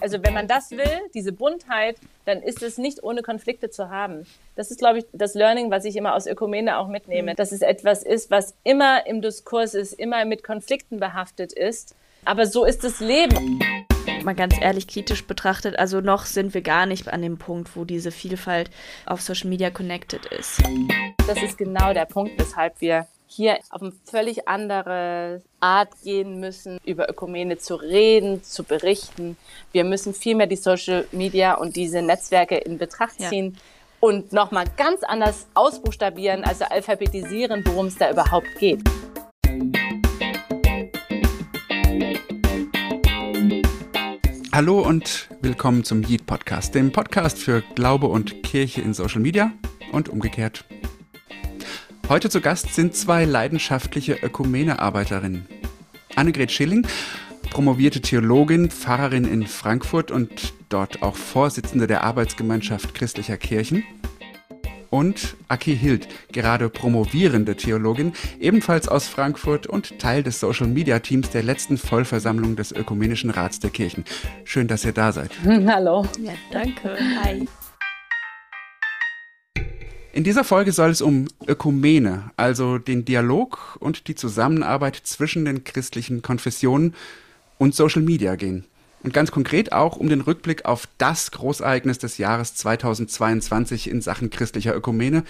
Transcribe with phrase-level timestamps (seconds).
[0.00, 4.26] Also wenn man das will, diese Buntheit, dann ist es nicht ohne Konflikte zu haben.
[4.56, 7.60] Das ist, glaube ich, das Learning, was ich immer aus Ökumene auch mitnehme, dass es
[7.60, 11.94] etwas ist, was immer im Diskurs ist, immer mit Konflikten behaftet ist.
[12.24, 13.60] Aber so ist das Leben.
[14.24, 17.84] Mal ganz ehrlich kritisch betrachtet, also noch sind wir gar nicht an dem Punkt, wo
[17.84, 18.70] diese Vielfalt
[19.06, 20.62] auf Social Media connected ist.
[21.26, 26.80] Das ist genau der Punkt, weshalb wir hier auf eine völlig andere Art gehen müssen,
[26.84, 29.36] über Ökumene zu reden, zu berichten.
[29.70, 33.54] Wir müssen viel mehr die Social Media und diese Netzwerke in Betracht ziehen.
[33.54, 33.60] Ja.
[34.00, 38.82] Und nochmal ganz anders ausbuchstabieren, also alphabetisieren, worum es da überhaupt geht.
[44.52, 49.52] Hallo und willkommen zum Yeet Podcast, dem Podcast für Glaube und Kirche in Social Media
[49.92, 50.64] und umgekehrt.
[52.10, 55.46] Heute zu Gast sind zwei leidenschaftliche Ökumene-Arbeiterinnen.
[56.16, 56.84] Annegret Schilling,
[57.50, 63.84] promovierte Theologin, Pfarrerin in Frankfurt und dort auch Vorsitzende der Arbeitsgemeinschaft christlicher Kirchen.
[64.90, 71.30] Und Aki Hild, gerade promovierende Theologin, ebenfalls aus Frankfurt und Teil des Social Media Teams
[71.30, 74.04] der letzten Vollversammlung des Ökumenischen Rats der Kirchen.
[74.42, 75.30] Schön, dass ihr da seid.
[75.46, 76.04] Hallo.
[76.20, 76.98] Ja, danke.
[77.22, 77.46] Hi.
[80.12, 85.62] In dieser Folge soll es um Ökumene, also den Dialog und die Zusammenarbeit zwischen den
[85.62, 86.94] christlichen Konfessionen
[87.58, 88.64] und Social Media gehen.
[89.04, 94.30] Und ganz konkret auch um den Rückblick auf das Großereignis des Jahres 2022 in Sachen
[94.30, 95.22] christlicher Ökumene,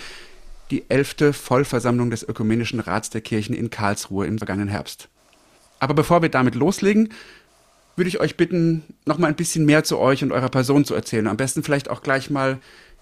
[0.71, 5.09] die elfte Vollversammlung des Ökumenischen Rats der Kirchen in Karlsruhe im vergangenen Herbst.
[5.79, 7.11] Aber bevor wir damit loslegen,
[7.97, 10.95] würde ich euch bitten, noch mal ein bisschen mehr zu euch und eurer Person zu
[10.95, 11.27] erzählen.
[11.27, 12.59] Am besten vielleicht auch gleich mal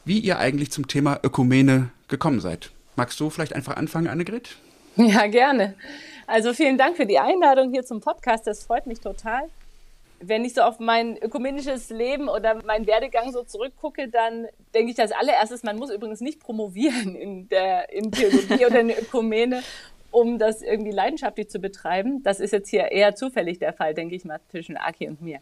[0.08, 2.70] wie ihr eigentlich zum Thema Ökumene gekommen seid.
[2.96, 4.56] Magst du vielleicht einfach anfangen, Annegret?
[4.96, 5.74] Ja, gerne.
[6.26, 8.48] Also vielen Dank für die Einladung hier zum Podcast.
[8.48, 9.42] Das freut mich total.
[10.18, 14.98] Wenn ich so auf mein ökumenisches Leben oder meinen Werdegang so zurückgucke, dann denke ich
[14.98, 19.62] als allererstes, man muss übrigens nicht promovieren in, der, in Theologie oder in Ökumene,
[20.10, 22.24] um das irgendwie leidenschaftlich zu betreiben.
[22.24, 25.38] Das ist jetzt hier eher zufällig der Fall, denke ich mal, zwischen Aki und mir.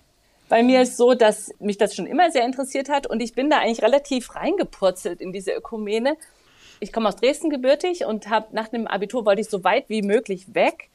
[0.49, 3.51] Bei mir ist so, dass mich das schon immer sehr interessiert hat und ich bin
[3.51, 6.17] da eigentlich relativ reingepurzelt in diese Ökumene.
[6.79, 10.03] Ich komme aus Dresden gebürtig und habe nach dem Abitur wollte ich so weit wie
[10.03, 10.89] möglich weg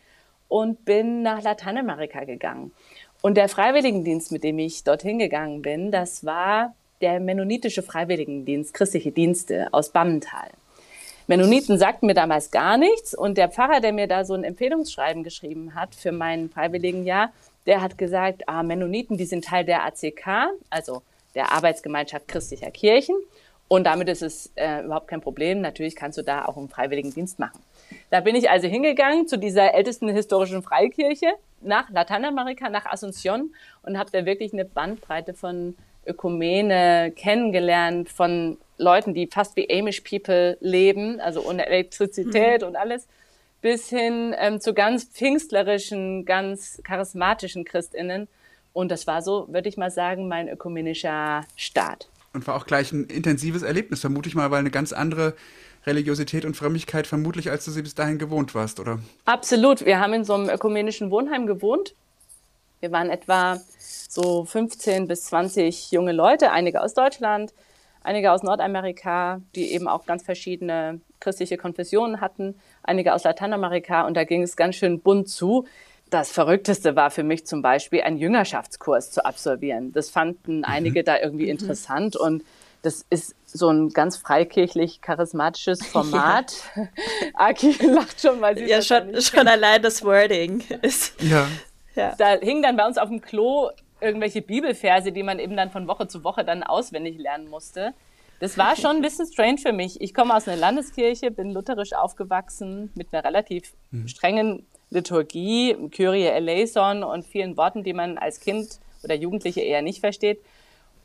[0.48, 2.72] und bin nach Lateinamerika gegangen.
[3.22, 9.12] Und der Freiwilligendienst, mit dem ich dorthin gegangen bin, das war der mennonitische Freiwilligendienst, christliche
[9.12, 10.50] Dienste aus Bammental.
[11.28, 15.24] Mennoniten sagten mir damals gar nichts und der Pfarrer, der mir da so ein Empfehlungsschreiben
[15.24, 17.32] geschrieben hat für mein Freiwilligenjahr,
[17.66, 21.02] der hat gesagt, ah, Mennoniten, die sind Teil der ACK, also
[21.36, 23.16] der Arbeitsgemeinschaft christlicher Kirchen.
[23.68, 25.62] Und damit ist es äh, überhaupt kein Problem.
[25.62, 27.62] Natürlich kannst du da auch einen freiwilligen Dienst machen.
[28.10, 33.52] Da bin ich also hingegangen zu dieser ältesten historischen Freikirche nach Lateinamerika, nach Asunción
[33.84, 40.02] und habe da wirklich eine Bandbreite von Ökumene kennengelernt, von Leuten, die fast wie Amish
[40.02, 42.68] People leben, also ohne Elektrizität mhm.
[42.68, 43.08] und alles
[43.62, 48.28] bis hin ähm, zu ganz pfingstlerischen, ganz charismatischen Christinnen.
[48.74, 52.10] Und das war so, würde ich mal sagen, mein ökumenischer Start.
[52.34, 55.36] Und war auch gleich ein intensives Erlebnis, vermute ich mal, weil eine ganz andere
[55.86, 59.00] Religiosität und Frömmigkeit vermutlich, als du sie bis dahin gewohnt warst, oder?
[59.26, 59.86] Absolut.
[59.86, 61.96] Wir haben in so einem ökumenischen Wohnheim gewohnt.
[62.80, 67.54] Wir waren etwa so 15 bis 20 junge Leute, einige aus Deutschland,
[68.04, 74.16] einige aus Nordamerika, die eben auch ganz verschiedene christliche Konfessionen hatten einige aus Lateinamerika und
[74.16, 75.66] da ging es ganz schön bunt zu.
[76.10, 79.94] Das Verrückteste war für mich zum Beispiel, einen Jüngerschaftskurs zu absolvieren.
[79.94, 80.66] Das fanden mhm.
[80.66, 81.52] einige da irgendwie mhm.
[81.52, 82.44] interessant und
[82.82, 86.54] das ist so ein ganz freikirchlich charismatisches Format.
[86.76, 86.88] Ja.
[87.36, 91.22] Aki lacht schon, weil sie ja schon, schon allein das Wording ist.
[91.22, 91.48] Ja.
[91.96, 92.16] ja.
[92.18, 93.70] Da hingen dann bei uns auf dem Klo
[94.02, 97.94] irgendwelche Bibelverse, die man eben dann von Woche zu Woche dann auswendig lernen musste.
[98.40, 100.02] Das war schon ein bisschen strange für mich.
[100.02, 104.08] Ich komme aus einer Landeskirche, bin lutherisch aufgewachsen mit einer relativ mhm.
[104.08, 110.00] strengen Liturgie, Kyrie eleison und vielen Worten, die man als Kind oder Jugendliche eher nicht
[110.00, 110.40] versteht.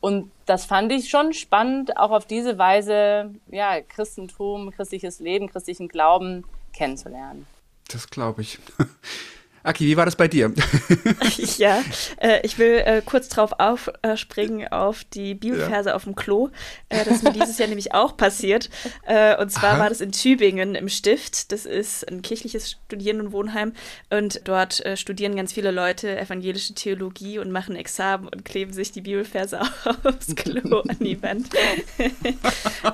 [0.01, 5.89] Und das fand ich schon spannend, auch auf diese Weise, ja, Christentum, christliches Leben, christlichen
[5.89, 7.47] Glauben kennenzulernen.
[7.89, 8.59] Das glaube ich.
[9.67, 10.53] Aki, wie war das bei dir?
[11.59, 11.83] ja,
[12.19, 15.97] äh, ich will äh, kurz drauf aufspringen äh, auf die Bibelverse ja.
[15.97, 16.51] auf dem Klo.
[16.89, 18.71] Äh, das ist mir dieses Jahr nämlich auch passiert.
[19.07, 19.79] Äh, und zwar Aha.
[19.81, 21.51] war das in Tübingen im Stift.
[21.51, 23.73] Das ist ein kirchliches Studierendenwohnheim.
[24.09, 28.93] Und dort äh, studieren ganz viele Leute evangelische Theologie und machen Examen und kleben sich
[28.93, 29.61] die Bibelverse
[30.05, 31.49] aufs Klo an die Wand.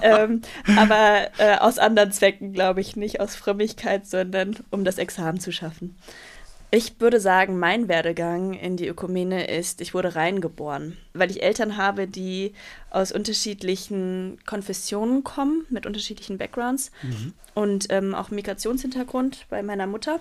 [0.00, 0.40] ähm,
[0.78, 1.28] aber
[1.60, 5.96] aus anderen Zwecken, glaube ich, nicht aus Frömmigkeit, sondern um das Examen zu schaffen.
[6.74, 11.76] Ich würde sagen, mein Werdegang in die Ökumene ist, ich wurde reingeboren, weil ich Eltern
[11.76, 12.54] habe, die
[12.88, 17.34] aus unterschiedlichen Konfessionen kommen, mit unterschiedlichen Backgrounds mhm.
[17.52, 20.19] und ähm, auch Migrationshintergrund bei meiner Mutter.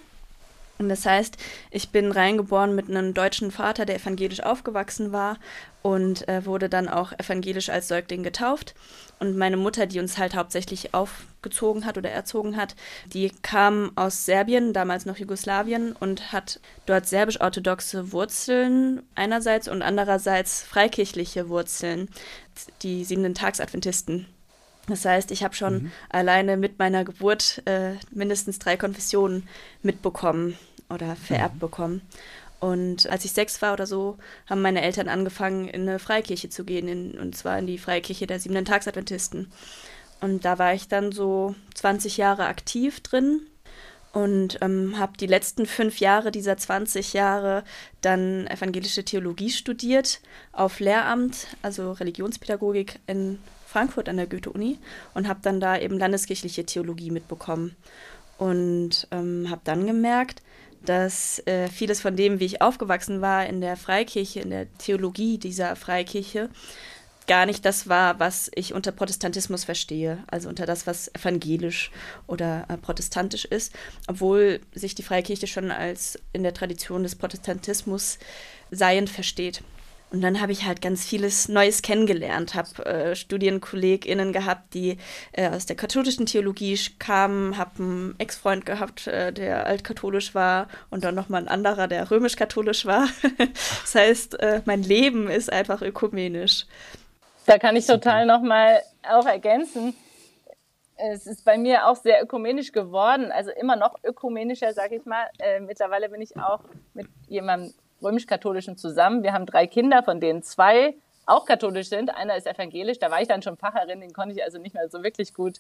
[0.82, 1.38] Und das heißt,
[1.70, 5.38] ich bin reingeboren mit einem deutschen Vater, der evangelisch aufgewachsen war
[5.84, 8.74] und äh, wurde dann auch evangelisch als Säugling getauft.
[9.20, 12.76] Und meine Mutter, die uns halt hauptsächlich aufgezogen hat oder erzogen hat,
[13.06, 20.64] die kam aus Serbien, damals noch Jugoslawien, und hat dort serbisch-orthodoxe Wurzeln einerseits und andererseits
[20.64, 22.10] freikirchliche Wurzeln,
[22.82, 24.26] die siebenten Tagsadventisten.
[24.88, 25.92] Das heißt, ich habe schon mhm.
[26.10, 29.48] alleine mit meiner Geburt äh, mindestens drei Konfessionen
[29.84, 30.58] mitbekommen
[30.94, 31.60] oder vererbt mhm.
[31.60, 32.02] bekommen.
[32.60, 34.18] Und als ich sechs war oder so,
[34.48, 38.28] haben meine Eltern angefangen, in eine Freikirche zu gehen, in, und zwar in die Freikirche
[38.28, 39.52] der Siebenten Tagsadventisten.
[40.22, 43.42] Und da war ich dann so 20 Jahre aktiv drin
[44.14, 47.64] und ähm, habe die letzten fünf Jahre dieser 20 Jahre
[48.02, 50.22] dann evangelische Theologie studiert
[50.52, 54.78] auf Lehramt, also Religionspädagogik in Frankfurt an der Goethe-Uni
[55.14, 57.76] und habe dann da eben landeskirchliche Theologie mitbekommen.
[58.38, 60.42] Und ähm, habe dann gemerkt,
[60.86, 65.38] dass äh, vieles von dem, wie ich aufgewachsen war in der Freikirche, in der Theologie
[65.38, 66.50] dieser Freikirche,
[67.28, 71.92] gar nicht das war, was ich unter Protestantismus verstehe, also unter das, was evangelisch
[72.28, 73.74] oder äh, protestantisch ist,
[74.08, 78.18] obwohl sich die Freikirche schon als in der Tradition des Protestantismus
[78.72, 79.64] seiend versteht.
[80.12, 84.98] Und dann habe ich halt ganz vieles Neues kennengelernt, habe äh, StudienkollegInnen gehabt, die
[85.32, 91.06] äh, aus der katholischen Theologie kamen, habe einen Ex-Freund gehabt, äh, der altkatholisch war und
[91.06, 93.08] dann nochmal ein anderer, der römisch-katholisch war.
[93.38, 96.66] das heißt, äh, mein Leben ist einfach ökumenisch.
[97.46, 99.96] Da kann ich total nochmal auch ergänzen.
[100.98, 105.30] Es ist bei mir auch sehr ökumenisch geworden, also immer noch ökumenischer, sage ich mal.
[105.40, 106.60] Äh, mittlerweile bin ich auch
[106.94, 109.24] mit jemandem römisch-katholischen zusammen.
[109.24, 110.96] Wir haben drei Kinder, von denen zwei
[111.26, 112.10] auch katholisch sind.
[112.10, 114.90] Einer ist evangelisch, da war ich dann schon Pfarrerin, den konnte ich also nicht mehr
[114.90, 115.60] so wirklich gut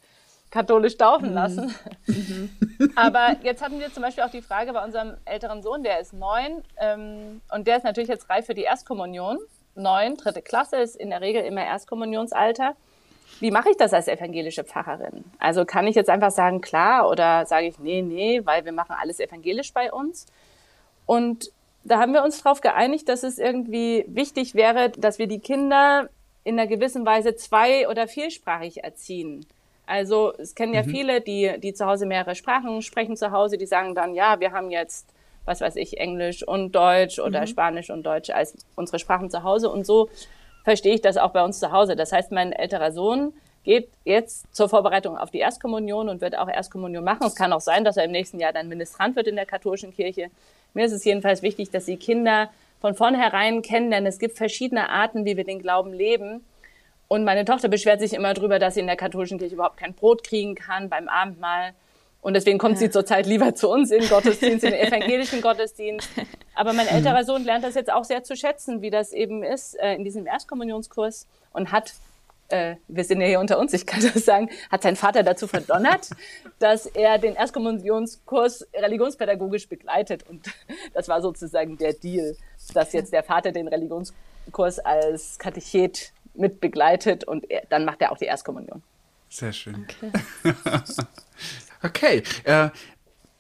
[0.50, 1.36] katholisch taufen mhm.
[1.36, 1.76] lassen.
[2.08, 2.50] Mhm.
[2.96, 6.14] Aber jetzt hatten wir zum Beispiel auch die Frage bei unserem älteren Sohn, der ist
[6.14, 9.40] neun ähm, und der ist natürlich jetzt reif für die Erstkommunion.
[9.76, 12.76] Neun, dritte Klasse ist in der Regel immer Erstkommunionsalter.
[13.40, 15.24] Wie mache ich das als evangelische Pfarrerin?
[15.40, 18.96] Also kann ich jetzt einfach sagen, klar, oder sage ich, nee, nee, weil wir machen
[19.00, 20.28] alles evangelisch bei uns.
[21.06, 21.52] Und
[21.84, 26.10] da haben wir uns darauf geeinigt, dass es irgendwie wichtig wäre, dass wir die Kinder
[26.44, 29.46] in einer gewissen Weise zwei- oder vielsprachig erziehen.
[29.86, 30.90] Also es kennen ja mhm.
[30.90, 34.52] viele, die, die zu Hause mehrere Sprachen sprechen zu Hause, die sagen dann, ja, wir
[34.52, 35.08] haben jetzt,
[35.46, 37.48] was weiß ich, Englisch und Deutsch oder mhm.
[37.48, 39.70] Spanisch und Deutsch als unsere Sprachen zu Hause.
[39.70, 40.10] Und so
[40.64, 41.96] verstehe ich das auch bei uns zu Hause.
[41.96, 43.34] Das heißt, mein älterer Sohn
[43.64, 47.28] geht jetzt zur Vorbereitung auf die Erstkommunion und wird auch Erstkommunion machen.
[47.28, 49.94] Es kann auch sein, dass er im nächsten Jahr dann Ministrant wird in der katholischen
[49.94, 50.32] Kirche.
[50.74, 55.26] Mir ist es jedenfalls wichtig, dass die Kinder von vornherein kennenlernen, es gibt verschiedene Arten,
[55.26, 56.44] wie wir den Glauben leben.
[57.08, 59.94] Und meine Tochter beschwert sich immer darüber, dass sie in der katholischen Kirche überhaupt kein
[59.94, 61.74] Brot kriegen kann beim Abendmahl.
[62.22, 66.10] Und deswegen kommt sie zurzeit lieber zu uns in Gottesdienst, in den evangelischen Gottesdienst.
[66.56, 69.78] Aber mein älterer Sohn lernt das jetzt auch sehr zu schätzen, wie das eben ist
[69.80, 71.94] äh, in diesem Erstkommunionskurs und hat
[72.52, 75.48] äh, wir sind ja hier unter uns, ich kann das sagen, hat sein Vater dazu
[75.48, 76.10] verdonnert,
[76.60, 80.24] dass er den Erstkommunionskurs religionspädagogisch begleitet.
[80.28, 80.46] Und
[80.94, 82.36] das war sozusagen der Deal,
[82.74, 88.12] dass jetzt der Vater den Religionskurs als Katechet mit begleitet und er, dann macht er
[88.12, 88.82] auch die Erstkommunion.
[89.30, 89.88] Sehr schön.
[90.44, 90.54] Okay,
[91.84, 92.24] okay.
[92.44, 92.70] Äh,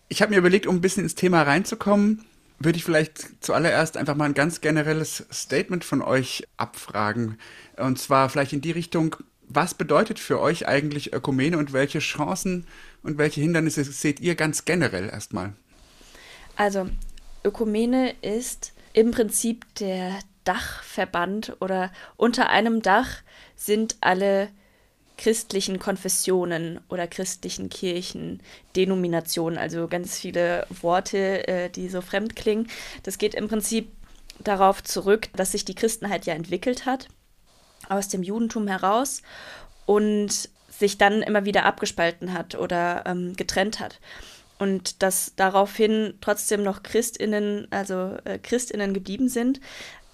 [0.07, 2.25] ich habe mir überlegt, um ein bisschen ins Thema reinzukommen,
[2.59, 7.37] würde ich vielleicht zuallererst einfach mal ein ganz generelles Statement von euch abfragen.
[7.81, 9.15] Und zwar vielleicht in die Richtung,
[9.47, 12.65] was bedeutet für euch eigentlich Ökumene und welche Chancen
[13.03, 15.53] und welche Hindernisse seht ihr ganz generell erstmal?
[16.55, 16.89] Also,
[17.43, 23.09] Ökumene ist im Prinzip der Dachverband oder unter einem Dach
[23.55, 24.49] sind alle
[25.17, 28.41] christlichen Konfessionen oder christlichen Kirchen,
[28.75, 32.67] Denominationen, also ganz viele Worte, äh, die so fremd klingen.
[33.03, 33.91] Das geht im Prinzip
[34.39, 37.07] darauf zurück, dass sich die Christenheit ja entwickelt hat
[37.89, 39.21] aus dem Judentum heraus
[39.85, 43.99] und sich dann immer wieder abgespalten hat oder ähm, getrennt hat.
[44.57, 49.59] Und dass daraufhin trotzdem noch Christinnen, also äh, Christinnen geblieben sind,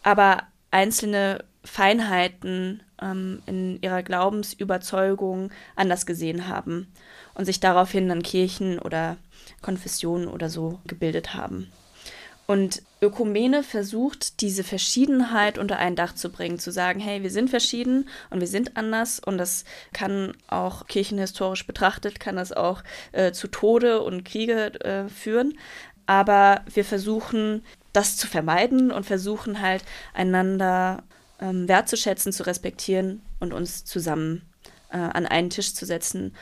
[0.03, 6.87] aber einzelne Feinheiten ähm, in ihrer Glaubensüberzeugung anders gesehen haben
[7.33, 9.17] und sich daraufhin dann Kirchen oder
[9.61, 11.71] Konfessionen oder so gebildet haben.
[12.47, 17.49] Und Ökumene versucht, diese Verschiedenheit unter ein Dach zu bringen, zu sagen, hey, wir sind
[17.49, 23.33] verschieden und wir sind anders und das kann auch kirchenhistorisch betrachtet, kann das auch äh,
[23.33, 25.57] zu Tode und Kriege äh, führen.
[26.05, 31.03] aber wir versuchen das zu vermeiden und versuchen halt einander
[31.39, 34.43] ähm, wertzuschätzen, zu respektieren und uns zusammen
[34.89, 36.33] äh, an einen Tisch zu setzen,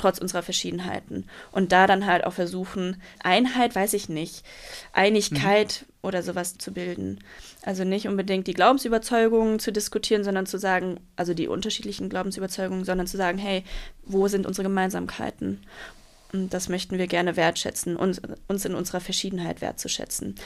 [0.00, 1.26] trotz unserer Verschiedenheiten.
[1.52, 4.44] Und da dann halt auch versuchen, Einheit, weiß ich nicht,
[4.92, 5.94] Einigkeit mhm.
[6.02, 7.20] oder sowas zu bilden.
[7.62, 13.06] Also nicht unbedingt die Glaubensüberzeugungen zu diskutieren, sondern zu sagen, also die unterschiedlichen Glaubensüberzeugungen, sondern
[13.06, 13.64] zu sagen, hey,
[14.02, 15.60] wo sind unsere Gemeinsamkeiten?
[16.32, 20.36] Und das möchten wir gerne wertschätzen, uns, uns in unserer Verschiedenheit wertzuschätzen.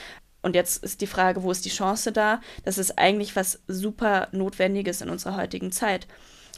[0.42, 2.40] Und jetzt ist die Frage, wo ist die Chance da?
[2.64, 6.06] Das ist eigentlich was super Notwendiges in unserer heutigen Zeit,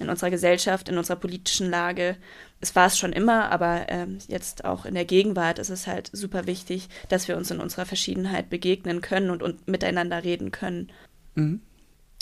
[0.00, 2.16] in unserer Gesellschaft, in unserer politischen Lage.
[2.60, 6.10] Es war es schon immer, aber ähm, jetzt auch in der Gegenwart ist es halt
[6.12, 10.90] super wichtig, dass wir uns in unserer Verschiedenheit begegnen können und, und miteinander reden können.
[11.34, 11.60] Mhm.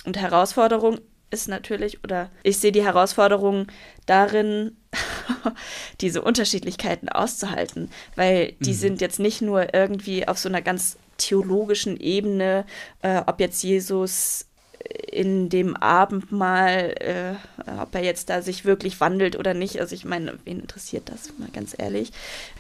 [0.05, 0.99] Und Herausforderung
[1.31, 3.67] ist natürlich, oder ich sehe die Herausforderung
[4.07, 4.77] darin,
[6.01, 8.77] diese Unterschiedlichkeiten auszuhalten, weil die mhm.
[8.77, 12.65] sind jetzt nicht nur irgendwie auf so einer ganz theologischen Ebene,
[13.03, 14.47] äh, ob jetzt Jesus
[15.11, 19.81] in dem Abendmahl, äh, ob er jetzt da sich wirklich wandelt oder nicht.
[19.81, 22.13] Also ich meine, wen interessiert das, mal ganz ehrlich.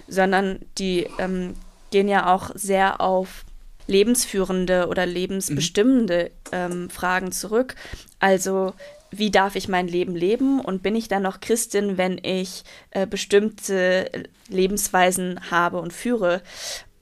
[0.08, 1.54] Sondern die ähm,
[1.90, 3.44] gehen ja auch sehr auf
[3.86, 7.74] lebensführende oder lebensbestimmende ähm, Fragen zurück.
[8.18, 8.72] Also
[9.10, 13.06] wie darf ich mein Leben leben und bin ich dann noch Christin, wenn ich äh,
[13.06, 14.10] bestimmte
[14.48, 16.42] Lebensweisen habe und führe?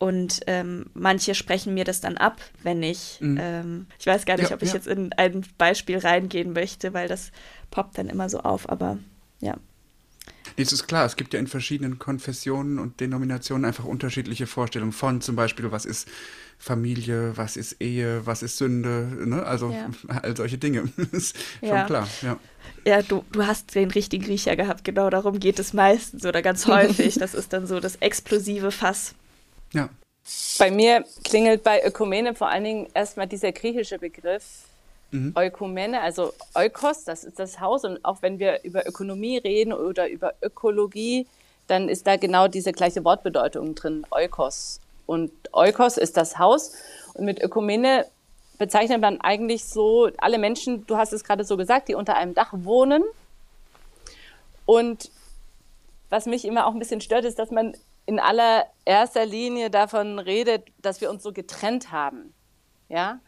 [0.02, 3.38] Und ähm, manche sprechen mir das dann ab, wenn ich, mhm.
[3.40, 4.75] ähm, ich weiß gar nicht, ja, ob ich ja.
[4.75, 7.30] jetzt in ein Beispiel reingehen möchte, weil das
[7.71, 8.99] poppt dann immer so auf, aber
[9.38, 9.54] ja.
[10.56, 14.90] Nee, es ist klar, es gibt ja in verschiedenen Konfessionen und Denominationen einfach unterschiedliche Vorstellungen
[14.90, 16.09] von zum Beispiel, was ist
[16.59, 19.44] Familie, was ist Ehe, was ist Sünde, ne?
[19.44, 19.88] also ja.
[20.21, 20.92] all solche Dinge.
[21.12, 21.78] ist ja.
[21.78, 22.40] schon klar, ja.
[22.85, 26.66] Ja, du, du hast den richtigen Riecher gehabt, genau darum geht es meistens oder ganz
[26.66, 27.14] häufig.
[27.21, 29.14] Das ist dann so das explosive Fass.
[29.73, 29.88] Ja.
[30.59, 34.64] Bei mir klingelt bei Ökumene vor allen Dingen erstmal dieser griechische Begriff
[35.11, 35.35] mhm.
[35.37, 37.85] Ökumene, also Eukos, das ist das Haus.
[37.85, 41.26] Und auch wenn wir über Ökonomie reden oder über Ökologie,
[41.67, 44.81] dann ist da genau diese gleiche Wortbedeutung drin, Eukos.
[45.07, 46.73] Und Eukos ist das Haus.
[47.14, 48.07] Und mit Ökumene
[48.59, 52.35] bezeichnet man eigentlich so alle Menschen, du hast es gerade so gesagt, die unter einem
[52.35, 53.02] Dach wohnen.
[54.67, 55.11] Und
[56.11, 57.75] was mich immer auch ein bisschen stört, ist, dass man
[58.06, 62.35] in allererster Linie davon redet, dass wir uns so getrennt haben.
[62.88, 63.21] Ja?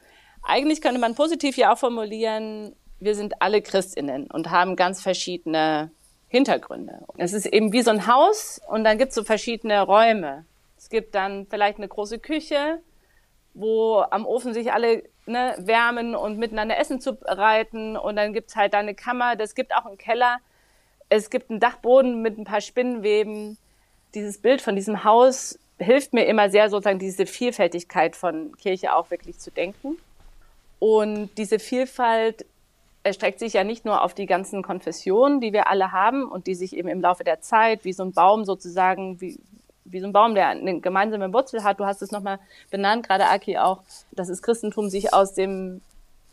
[0.43, 5.91] Eigentlich könnte man positiv ja auch formulieren, wir sind alle Christinnen und haben ganz verschiedene
[6.29, 7.05] Hintergründe.
[7.17, 10.45] Es ist eben wie so ein Haus und dann gibt es so verschiedene Räume.
[10.77, 12.81] Es gibt dann vielleicht eine große Küche,
[13.55, 17.97] wo am Ofen sich alle ne, wärmen und miteinander Essen zubereiten.
[17.97, 20.39] Und dann gibt es halt eine Kammer, es gibt auch einen Keller.
[21.09, 23.59] Es gibt einen Dachboden mit ein paar Spinnenweben
[24.15, 29.11] dieses Bild von diesem Haus hilft mir immer sehr, sozusagen diese Vielfältigkeit von Kirche auch
[29.11, 29.99] wirklich zu denken.
[30.79, 32.45] Und diese Vielfalt
[33.03, 36.55] erstreckt sich ja nicht nur auf die ganzen Konfessionen, die wir alle haben und die
[36.55, 39.39] sich eben im Laufe der Zeit wie so ein Baum sozusagen, wie,
[39.85, 41.81] wie so ein Baum, der eine gemeinsame Wurzel hat.
[41.81, 42.39] Du hast es nochmal
[42.71, 45.83] benannt, gerade Aki auch, dass das Christentum sich aus dem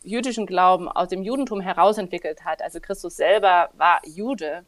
[0.02, 2.62] jüdischen Glauben, aus dem Judentum herausentwickelt hat.
[2.62, 4.64] Also Christus selber war Jude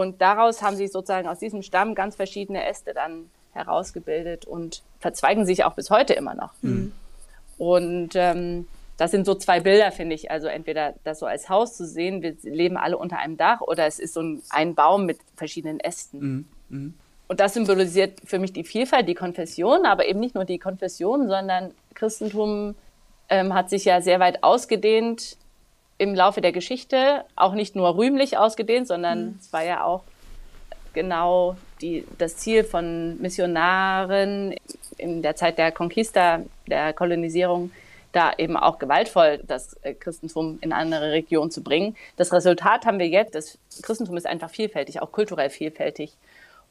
[0.00, 5.44] und daraus haben sich sozusagen aus diesem Stamm ganz verschiedene Äste dann herausgebildet und verzweigen
[5.44, 6.52] sich auch bis heute immer noch.
[6.62, 6.92] Mhm.
[7.58, 8.66] Und ähm,
[8.96, 10.30] das sind so zwei Bilder, finde ich.
[10.30, 13.86] Also entweder das so als Haus zu sehen, wir leben alle unter einem Dach, oder
[13.86, 16.18] es ist so ein, ein Baum mit verschiedenen Ästen.
[16.20, 16.44] Mhm.
[16.68, 16.94] Mhm.
[17.28, 21.28] Und das symbolisiert für mich die Vielfalt, die Konfession, aber eben nicht nur die Konfession,
[21.28, 22.74] sondern Christentum
[23.28, 25.36] ähm, hat sich ja sehr weit ausgedehnt
[26.00, 29.38] im Laufe der Geschichte auch nicht nur rühmlich ausgedehnt, sondern mhm.
[29.38, 30.02] es war ja auch
[30.94, 34.54] genau die, das Ziel von Missionaren
[34.96, 37.70] in der Zeit der Conquista, der Kolonisierung,
[38.12, 41.94] da eben auch gewaltvoll das äh, Christentum in andere Regionen zu bringen.
[42.16, 43.34] Das Resultat haben wir jetzt.
[43.34, 46.14] Das Christentum ist einfach vielfältig, auch kulturell vielfältig.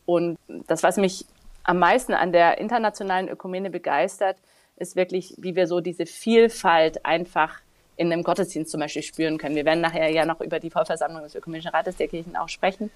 [0.08, 1.26] Und das, was mich
[1.64, 4.38] am meisten an der internationalen Ökumene begeistert,
[4.76, 7.60] ist wirklich, wie wir so diese Vielfalt einfach
[8.00, 9.56] in einem Gottesdienst zum Beispiel spüren können.
[9.56, 12.92] Wir werden nachher ja noch über die Vollversammlung des Ökumenischen Rates der Kirchen auch sprechen.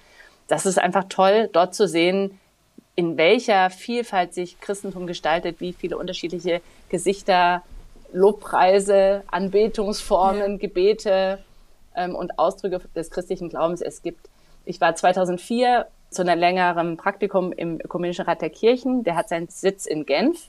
[0.48, 2.40] Das ist einfach toll, dort zu sehen,
[2.96, 7.62] in welcher Vielfalt sich Christentum gestaltet, wie viele unterschiedliche Gesichter,
[8.14, 10.56] Lobpreise, Anbetungsformen, ja.
[10.56, 11.44] Gebete
[11.94, 14.30] ähm, und Ausdrücke des christlichen Glaubens es gibt.
[14.64, 19.04] Ich war 2004 zu einem längeren Praktikum im Ökumenischen Rat der Kirchen.
[19.04, 20.48] Der hat seinen Sitz in Genf.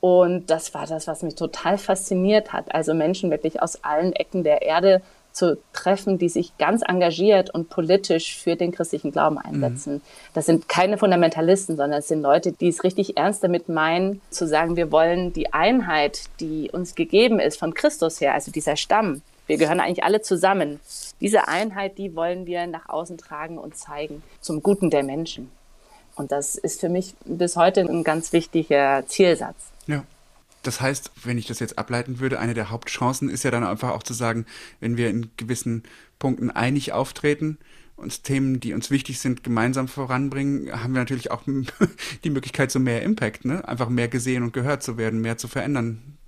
[0.00, 2.74] Und das war das, was mich total fasziniert hat.
[2.74, 5.02] Also Menschen wirklich aus allen Ecken der Erde
[5.32, 9.62] zu treffen, die sich ganz engagiert und politisch für den christlichen Glauben mhm.
[9.62, 9.94] einsetzen.
[9.94, 10.00] Mhm.
[10.34, 14.46] Das sind keine Fundamentalisten, sondern es sind Leute, die es richtig ernst damit meinen, zu
[14.46, 19.22] sagen, wir wollen die Einheit, die uns gegeben ist von Christus her, also dieser Stamm,
[19.50, 20.78] wir gehören eigentlich alle zusammen.
[21.20, 25.50] Diese Einheit, die wollen wir nach außen tragen und zeigen zum Guten der Menschen.
[26.14, 29.56] Und das ist für mich bis heute ein ganz wichtiger Zielsatz.
[29.90, 30.04] Ja.
[30.62, 33.90] Das heißt, wenn ich das jetzt ableiten würde, eine der Hauptchancen ist ja dann einfach
[33.90, 34.44] auch zu sagen,
[34.80, 35.84] wenn wir in gewissen
[36.18, 37.58] Punkten einig auftreten,
[37.96, 41.42] uns Themen, die uns wichtig sind, gemeinsam voranbringen, haben wir natürlich auch
[42.24, 43.66] die Möglichkeit zu mehr Impact, ne?
[43.66, 46.18] einfach mehr gesehen und gehört zu werden, mehr zu verändern.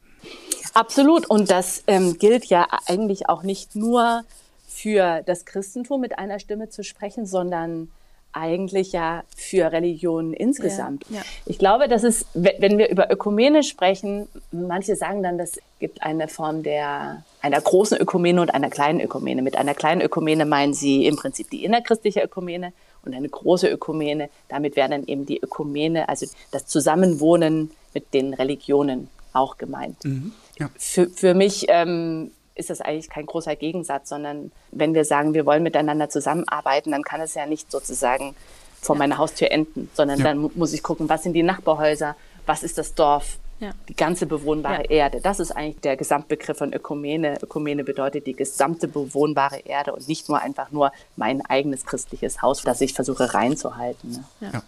[0.74, 1.28] Absolut.
[1.28, 4.24] Und das ähm, gilt ja eigentlich auch nicht nur
[4.66, 7.88] für das Christentum mit einer Stimme zu sprechen, sondern
[8.32, 11.04] eigentlich ja für Religionen insgesamt.
[11.10, 11.22] Ja, ja.
[11.46, 16.28] Ich glaube, dass es, wenn wir über Ökumene sprechen, manche sagen dann, das gibt eine
[16.28, 19.42] Form der einer großen Ökumene und einer kleinen Ökumene.
[19.42, 22.72] Mit einer kleinen Ökumene meinen sie im Prinzip die innerchristliche Ökumene
[23.04, 24.30] und eine große Ökumene.
[24.48, 30.04] Damit wäre dann eben die Ökumene, also das Zusammenwohnen mit den Religionen auch gemeint.
[30.04, 30.70] Mhm, ja.
[30.76, 32.30] für, für mich ähm,
[32.62, 37.02] ist das eigentlich kein großer Gegensatz, sondern wenn wir sagen, wir wollen miteinander zusammenarbeiten, dann
[37.02, 38.34] kann es ja nicht sozusagen
[38.80, 40.24] vor meiner Haustür enden, sondern ja.
[40.24, 42.16] dann muss ich gucken, was sind die Nachbarhäuser,
[42.46, 43.72] was ist das Dorf, ja.
[43.88, 44.90] die ganze bewohnbare ja.
[44.90, 45.20] Erde.
[45.20, 47.38] Das ist eigentlich der Gesamtbegriff von Ökumene.
[47.42, 52.62] Ökumene bedeutet die gesamte bewohnbare Erde und nicht nur einfach nur mein eigenes christliches Haus,
[52.62, 54.24] das ich versuche reinzuhalten.
[54.40, 54.62] Ne?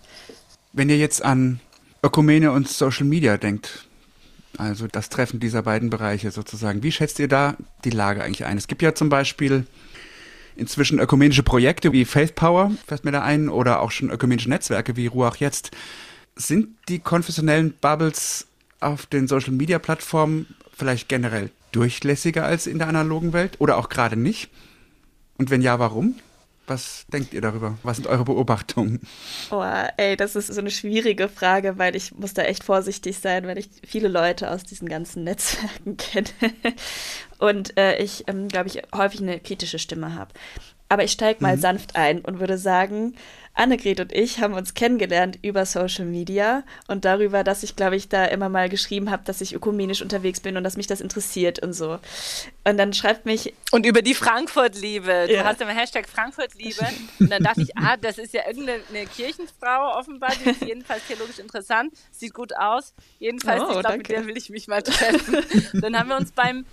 [0.73, 1.61] Wenn ihr jetzt an
[2.03, 3.87] Ökumene und Social Media denkt,
[4.59, 6.83] also das Treffen dieser beiden Bereiche sozusagen.
[6.83, 8.57] Wie schätzt ihr da die Lage eigentlich ein?
[8.57, 9.67] Es gibt ja zum Beispiel
[10.57, 14.97] inzwischen ökumenische Projekte wie Faith Power, fällt mir da ein, oder auch schon ökumenische Netzwerke
[14.97, 15.71] wie Ruach jetzt.
[16.37, 18.47] Sind die konfessionellen Bubbles
[18.81, 20.47] auf den Social Media Plattformen
[20.77, 24.51] vielleicht generell durchlässiger als in der analogen Welt oder auch gerade nicht?
[25.39, 26.17] Und wenn ja, warum?
[26.67, 27.77] Was denkt ihr darüber?
[27.83, 29.01] Was sind eure Beobachtungen?
[29.51, 29.63] Oh,
[29.97, 33.59] ey, das ist so eine schwierige Frage, weil ich muss da echt vorsichtig sein, wenn
[33.59, 36.29] ich viele Leute aus diesen ganzen Netzwerken kenne
[37.39, 40.33] und äh, ich, ähm, glaube ich, häufig eine kritische Stimme habe.
[40.89, 41.61] Aber ich steige mal mhm.
[41.61, 43.15] sanft ein und würde sagen,
[43.55, 48.09] Annegret und ich haben uns kennengelernt über Social Media und darüber, dass ich, glaube ich,
[48.09, 51.61] da immer mal geschrieben habe, dass ich ökumenisch unterwegs bin und dass mich das interessiert
[51.61, 52.01] und so.
[52.65, 53.55] Und dann schreibt mich.
[53.71, 55.27] Und über die Frankfurt-Liebe.
[55.29, 55.45] Du ja.
[55.45, 56.85] hast immer Hashtag Frankfurt-Liebe.
[57.21, 61.39] Und dann dachte ich, ah, das ist ja irgendeine Kirchenfrau offenbar, die ist jedenfalls theologisch
[61.39, 62.93] interessant, sieht gut aus.
[63.21, 65.37] Jedenfalls, oh, ich glaube, mit der will ich mich mal treffen.
[65.75, 66.67] dann haben wir uns beim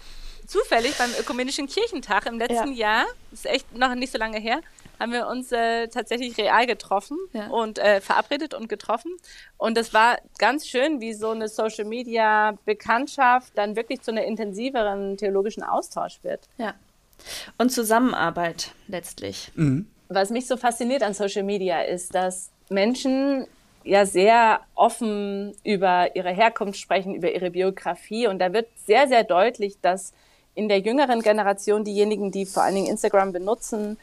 [0.48, 3.04] zufällig beim Ökumenischen Kirchentag im letzten ja.
[3.04, 4.62] Jahr, ist echt noch nicht so lange her,
[5.02, 7.48] haben wir uns äh, tatsächlich real getroffen ja.
[7.48, 9.12] und äh, verabredet und getroffen.
[9.58, 14.24] Und es war ganz schön, wie so eine Social Media Bekanntschaft dann wirklich zu einer
[14.24, 16.48] intensiveren theologischen Austausch wird.
[16.58, 16.76] Ja.
[17.58, 19.52] Und Zusammenarbeit letztlich.
[19.56, 19.88] Mhm.
[20.08, 23.48] Was mich so fasziniert an Social Media ist, dass Menschen
[23.84, 28.28] ja sehr offen über ihre Herkunft sprechen, über ihre Biografie.
[28.28, 30.14] Und da wird sehr, sehr deutlich, dass
[30.54, 33.98] in der jüngeren Generation diejenigen, die vor allen Dingen Instagram benutzen,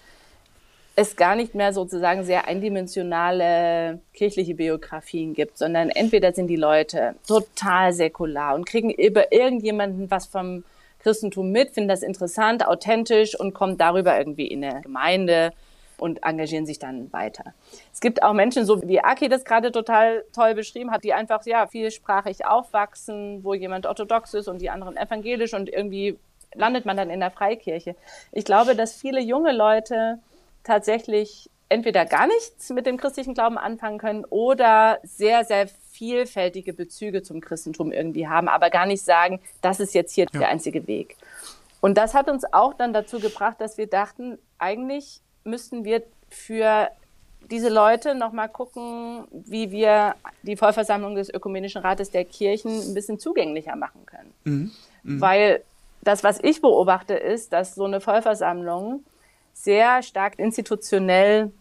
[0.99, 7.15] es gar nicht mehr sozusagen sehr eindimensionale kirchliche Biografien gibt, sondern entweder sind die Leute
[7.25, 10.65] total säkular und kriegen über irgendjemanden was vom
[10.99, 15.53] Christentum mit, finden das interessant, authentisch und kommen darüber irgendwie in eine Gemeinde
[15.99, 17.55] und engagieren sich dann weiter.
[17.93, 21.47] Es gibt auch Menschen, so wie Aki das gerade total toll beschrieben hat, die einfach
[21.47, 26.19] ja vielsprachig aufwachsen, wo jemand orthodox ist und die anderen evangelisch und irgendwie
[26.55, 27.95] landet man dann in der Freikirche.
[28.33, 30.19] Ich glaube, dass viele junge Leute
[30.69, 37.23] tatsächlich entweder gar nichts mit dem christlichen Glauben anfangen können oder sehr, sehr vielfältige Bezüge
[37.23, 40.41] zum Christentum irgendwie haben, aber gar nicht sagen, das ist jetzt hier ja.
[40.41, 41.17] der einzige Weg.
[41.81, 46.89] Und das hat uns auch dann dazu gebracht, dass wir dachten, eigentlich müssten wir für
[47.51, 53.19] diese Leute nochmal gucken, wie wir die Vollversammlung des Ökumenischen Rates der Kirchen ein bisschen
[53.19, 54.35] zugänglicher machen können.
[54.45, 54.71] Mhm.
[55.03, 55.21] Mhm.
[55.21, 55.63] Weil
[56.03, 59.05] das, was ich beobachte, ist, dass so eine Vollversammlung
[59.63, 61.53] sehr stark institutionell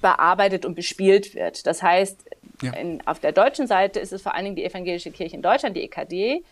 [0.00, 1.66] bearbeitet und bespielt wird.
[1.66, 2.24] Das heißt,
[2.62, 2.72] ja.
[2.72, 5.76] in, auf der deutschen Seite ist es vor allen Dingen die Evangelische Kirche in Deutschland,
[5.76, 6.42] die EKD,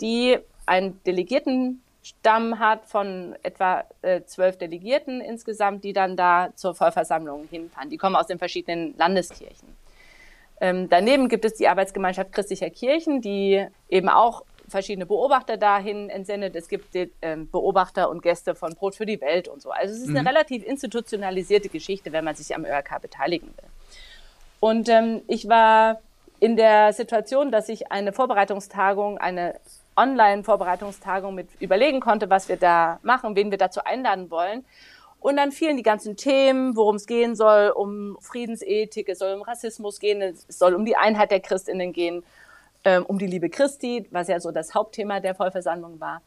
[0.00, 7.48] die einen Delegiertenstamm hat von etwa äh, zwölf Delegierten insgesamt, die dann da zur Vollversammlung
[7.50, 7.90] hinfahren.
[7.90, 9.76] Die kommen aus den verschiedenen Landeskirchen.
[10.60, 16.54] Ähm, daneben gibt es die Arbeitsgemeinschaft christlicher Kirchen, die eben auch verschiedene Beobachter dahin entsendet.
[16.56, 19.70] Es gibt äh, Beobachter und Gäste von Brot für die Welt und so.
[19.70, 20.28] Also es ist eine mhm.
[20.28, 23.70] relativ institutionalisierte Geschichte, wenn man sich am ÖRK beteiligen will.
[24.60, 26.00] Und ähm, ich war
[26.40, 29.54] in der Situation, dass ich eine Vorbereitungstagung, eine
[29.96, 34.64] Online-Vorbereitungstagung mit überlegen konnte, was wir da machen, wen wir dazu einladen wollen.
[35.20, 39.42] Und dann fielen die ganzen Themen, worum es gehen soll, um Friedensethik, es soll um
[39.42, 42.22] Rassismus gehen, es soll um die Einheit der Christinnen gehen,
[42.84, 46.22] ähm, um die Liebe Christi, was ja so das Hauptthema der Vollversammlung war.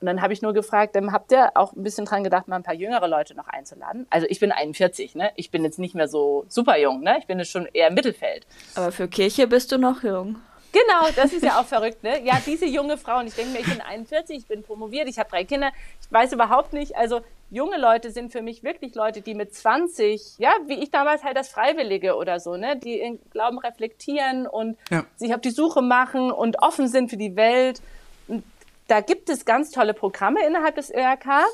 [0.00, 2.56] Und dann habe ich nur gefragt, ähm, habt ihr auch ein bisschen dran gedacht, mal
[2.56, 4.06] ein paar jüngere Leute noch einzuladen?
[4.10, 5.30] Also ich bin 41, ne?
[5.36, 7.16] Ich bin jetzt nicht mehr so super jung, ne?
[7.20, 8.46] Ich bin jetzt schon eher im Mittelfeld.
[8.74, 10.36] Aber für Kirche bist du noch jung.
[10.74, 12.20] Genau, das ist ja auch verrückt, ne?
[12.24, 15.20] Ja, diese junge Frau, und ich denke mir, ich bin 41, ich bin promoviert, ich
[15.20, 19.20] habe drei Kinder, ich weiß überhaupt nicht, also junge Leute sind für mich wirklich Leute,
[19.20, 23.20] die mit 20, ja, wie ich damals halt das Freiwillige oder so, ne, die ihren
[23.30, 25.04] Glauben reflektieren und ja.
[25.14, 27.80] sich auf die Suche machen und offen sind für die Welt.
[28.26, 28.42] Und
[28.88, 31.44] da gibt es ganz tolle Programme innerhalb des ÖRK.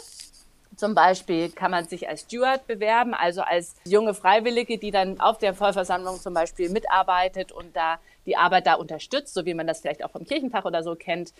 [0.77, 5.37] Zum Beispiel kann man sich als Steward bewerben, also als junge Freiwillige, die dann auf
[5.37, 9.81] der Vollversammlung zum Beispiel mitarbeitet und da die Arbeit da unterstützt, so wie man das
[9.81, 11.33] vielleicht auch vom Kirchentag oder so kennt.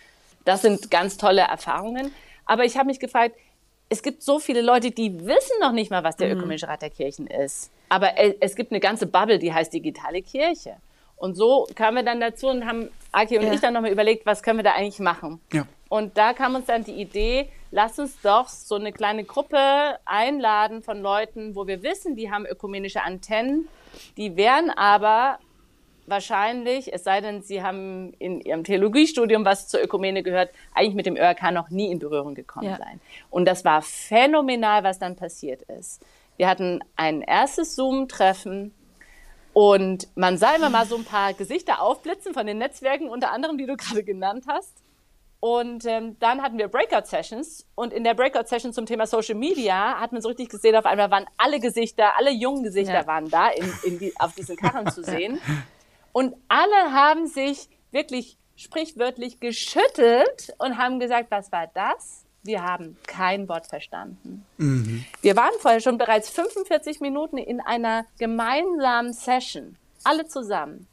[0.45, 2.13] Das sind ganz tolle Erfahrungen.
[2.45, 3.35] Aber ich habe mich gefragt,
[3.89, 6.39] es gibt so viele Leute, die wissen noch nicht mal, was der mhm.
[6.39, 7.71] Ökumenische Rat der Kirchen ist.
[7.89, 10.77] Aber es gibt eine ganze Bubble, die heißt digitale Kirche.
[11.17, 13.53] Und so kamen wir dann dazu und haben Aki und ja.
[13.53, 15.39] ich dann nochmal überlegt, was können wir da eigentlich machen.
[15.51, 15.67] Ja.
[15.89, 20.81] Und da kam uns dann die Idee, lass uns doch so eine kleine Gruppe einladen
[20.81, 23.67] von Leuten, wo wir wissen, die haben ökumenische Antennen,
[24.15, 25.37] die wären aber
[26.11, 31.07] wahrscheinlich, es sei denn, sie haben in ihrem Theologiestudium, was zur Ökumene gehört, eigentlich mit
[31.07, 32.77] dem ÖRK noch nie in Berührung gekommen ja.
[32.77, 33.01] sein.
[33.31, 36.05] Und das war phänomenal, was dann passiert ist.
[36.37, 38.73] Wir hatten ein erstes Zoom-Treffen
[39.53, 43.57] und man sah immer mal so ein paar Gesichter aufblitzen von den Netzwerken, unter anderem,
[43.57, 44.83] die du gerade genannt hast.
[45.39, 47.65] Und ähm, dann hatten wir Breakout-Sessions.
[47.73, 51.09] Und in der Breakout-Session zum Thema Social Media hat man so richtig gesehen, auf einmal
[51.09, 53.07] waren alle Gesichter, alle jungen Gesichter ja.
[53.07, 55.41] waren da in, in die, auf diesen Karren zu sehen.
[56.13, 62.25] Und alle haben sich wirklich sprichwörtlich geschüttelt und haben gesagt, was war das?
[62.43, 64.45] Wir haben kein Wort verstanden.
[64.57, 65.05] Mhm.
[65.21, 70.87] Wir waren vorher schon bereits 45 Minuten in einer gemeinsamen Session, alle zusammen.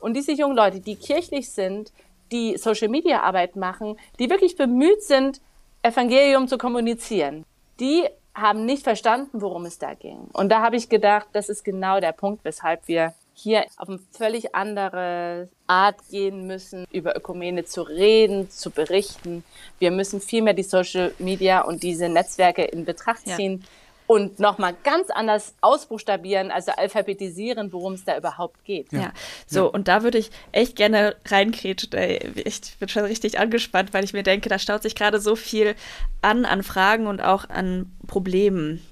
[0.00, 1.92] Und diese jungen Leute, die kirchlich sind,
[2.32, 5.40] die Social-Media-Arbeit machen, die wirklich bemüht sind,
[5.82, 7.44] Evangelium zu kommunizieren,
[7.80, 10.28] die haben nicht verstanden, worum es da ging.
[10.32, 13.98] Und da habe ich gedacht, das ist genau der Punkt, weshalb wir hier auf eine
[14.12, 19.44] völlig andere Art gehen müssen, über Ökumene zu reden, zu berichten.
[19.78, 23.60] Wir müssen vielmehr die Social Media und diese Netzwerke in Betracht ziehen.
[23.60, 23.68] Ja.
[24.06, 28.92] Und nochmal ganz anders ausbuchstabieren, also alphabetisieren, worum es da überhaupt geht.
[28.92, 29.12] Ja, ja.
[29.46, 29.66] so, ja.
[29.66, 31.90] und da würde ich echt gerne reinkretschen.
[32.36, 35.74] Ich bin schon richtig angespannt, weil ich mir denke, da staut sich gerade so viel
[36.20, 38.86] an, an Fragen und auch an Problemen.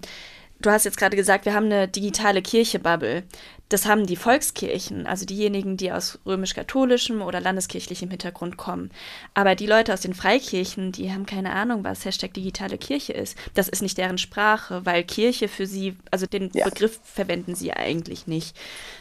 [0.62, 3.24] Du hast jetzt gerade gesagt, wir haben eine digitale Kirche-Bubble.
[3.72, 8.90] Das haben die Volkskirchen, also diejenigen, die aus römisch-katholischem oder landeskirchlichem Hintergrund kommen.
[9.32, 13.38] Aber die Leute aus den Freikirchen, die haben keine Ahnung, was Hashtag digitale Kirche ist.
[13.54, 16.66] Das ist nicht deren Sprache, weil Kirche für sie, also den ja.
[16.66, 18.54] Begriff verwenden sie eigentlich nicht,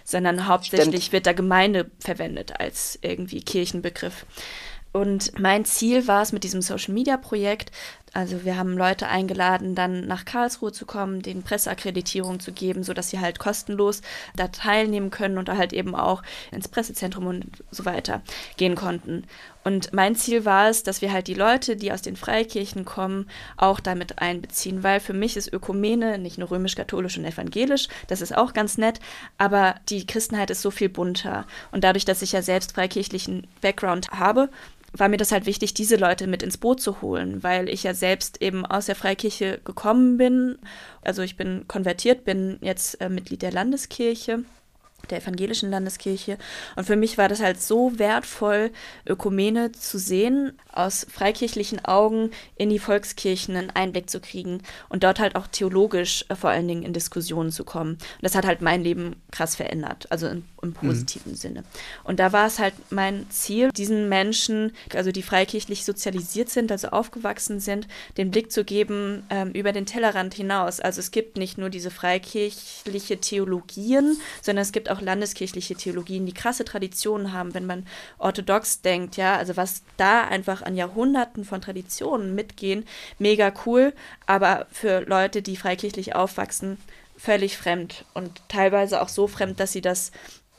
[0.05, 1.13] sondern hauptsächlich Stimmt.
[1.13, 4.25] wird da Gemeinde verwendet als irgendwie Kirchenbegriff.
[4.93, 7.71] Und mein Ziel war es mit diesem Social Media Projekt,
[8.13, 13.10] also wir haben Leute eingeladen, dann nach Karlsruhe zu kommen, den Presseakkreditierung zu geben, sodass
[13.10, 14.02] sie halt kostenlos
[14.36, 16.21] da teilnehmen können und da halt eben auch
[16.52, 18.21] ins Pressezentrum und so weiter
[18.58, 19.24] gehen konnten.
[19.63, 23.30] Und mein Ziel war es, dass wir halt die Leute, die aus den Freikirchen kommen,
[23.58, 28.36] auch damit einbeziehen, weil für mich ist Ökumene nicht nur römisch-katholisch und evangelisch, das ist
[28.36, 29.00] auch ganz nett,
[29.38, 31.45] aber die Christenheit ist so viel bunter.
[31.71, 34.50] Und dadurch, dass ich ja selbst freikirchlichen Background habe,
[34.93, 37.93] war mir das halt wichtig, diese Leute mit ins Boot zu holen, weil ich ja
[37.93, 40.58] selbst eben aus der Freikirche gekommen bin.
[41.01, 44.43] Also ich bin konvertiert, bin jetzt äh, Mitglied der Landeskirche
[45.10, 46.38] der evangelischen Landeskirche.
[46.76, 48.72] Und für mich war das halt so wertvoll,
[49.06, 55.20] Ökumene zu sehen, aus freikirchlichen Augen in die Volkskirchen einen Einblick zu kriegen und dort
[55.20, 57.94] halt auch theologisch äh, vor allen Dingen in Diskussionen zu kommen.
[57.94, 60.74] Und das hat halt mein Leben krass verändert, also in, im mhm.
[60.74, 61.38] positiven mhm.
[61.38, 61.64] Sinne.
[62.04, 66.90] Und da war es halt mein Ziel, diesen Menschen, also die freikirchlich sozialisiert sind, also
[66.90, 67.88] aufgewachsen sind,
[68.18, 70.80] den Blick zu geben ähm, über den Tellerrand hinaus.
[70.80, 76.34] Also es gibt nicht nur diese freikirchliche Theologien, sondern es gibt auch landeskirchliche Theologien, die
[76.34, 77.86] krasse Traditionen haben, wenn man
[78.17, 82.86] orthodox denkt, ja, also was da einfach an Jahrhunderten von Traditionen mitgehen,
[83.19, 83.93] mega cool,
[84.25, 86.77] aber für Leute, die freikirchlich aufwachsen,
[87.17, 90.12] völlig fremd und teilweise auch so fremd, dass sie das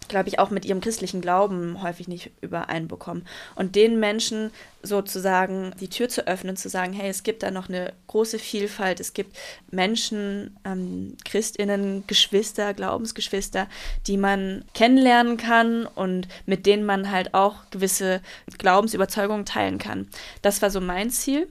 [0.09, 3.27] glaube ich, auch mit ihrem christlichen Glauben häufig nicht übereinbekommen.
[3.55, 4.51] Und den Menschen
[4.83, 9.01] sozusagen die Tür zu öffnen, zu sagen, hey, es gibt da noch eine große Vielfalt,
[9.01, 9.37] es gibt
[9.71, 13.69] Menschen, ähm, Christinnen, Geschwister, Glaubensgeschwister,
[14.07, 18.21] die man kennenlernen kann und mit denen man halt auch gewisse
[18.59, 20.09] Glaubensüberzeugungen teilen kann.
[20.43, 21.49] Das war so mein Ziel.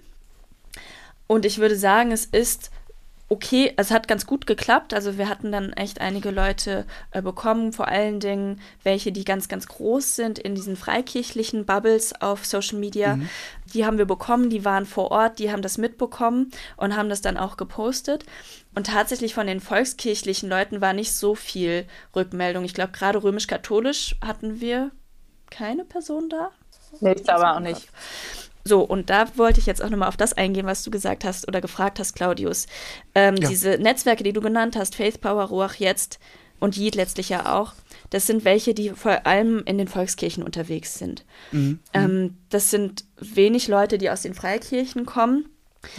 [1.28, 2.72] Und ich würde sagen, es ist
[3.32, 4.94] okay, es hat ganz gut geklappt.
[4.94, 9.48] Also wir hatten dann echt einige Leute äh, bekommen, vor allen Dingen welche, die ganz,
[9.48, 13.16] ganz groß sind in diesen freikirchlichen Bubbles auf Social Media.
[13.16, 13.30] Mhm.
[13.74, 17.22] Die haben wir bekommen, die waren vor Ort, die haben das mitbekommen und haben das
[17.22, 18.26] dann auch gepostet.
[18.76, 22.66] Und tatsächlich von den volkskirchlichen Leuten war nicht so viel Rückmeldung.
[22.66, 24.92] Ich glaube, gerade römisch-katholisch hatten wir
[25.50, 26.52] keine Person da.
[27.00, 27.88] Nee, ich glaube auch nicht.
[28.64, 31.48] So, und da wollte ich jetzt auch nochmal auf das eingehen, was du gesagt hast
[31.48, 32.68] oder gefragt hast, Claudius.
[33.16, 33.50] Ähm, ja.
[33.50, 36.20] Diese Netzwerke, die du genannt hast, Faith Power, Ruach jetzt
[36.60, 37.74] und Jid letztlich ja auch,
[38.12, 41.26] das sind welche, die vor allem in den Volkskirchen unterwegs sind.
[41.52, 41.80] Mhm.
[41.94, 45.50] Ähm, das sind wenig Leute, die aus den Freikirchen kommen.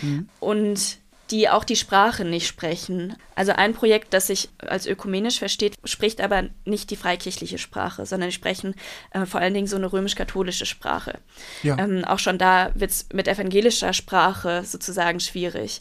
[0.01, 0.29] Mhm.
[0.39, 0.99] Und
[1.33, 3.17] die auch die Sprache nicht sprechen.
[3.35, 8.29] Also ein Projekt, das sich als ökumenisch versteht, spricht aber nicht die freikirchliche Sprache, sondern
[8.29, 8.75] die sprechen
[9.13, 11.19] äh, vor allen Dingen so eine römisch-katholische Sprache.
[11.63, 11.79] Ja.
[11.79, 15.81] Ähm, auch schon da wird es mit evangelischer Sprache sozusagen schwierig.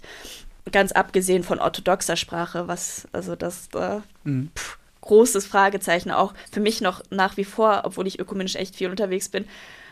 [0.71, 4.51] Ganz abgesehen von orthodoxer Sprache, was also das äh, mhm.
[4.55, 8.89] pff, großes Fragezeichen auch für mich noch nach wie vor, obwohl ich ökumenisch echt viel
[8.89, 9.45] unterwegs bin,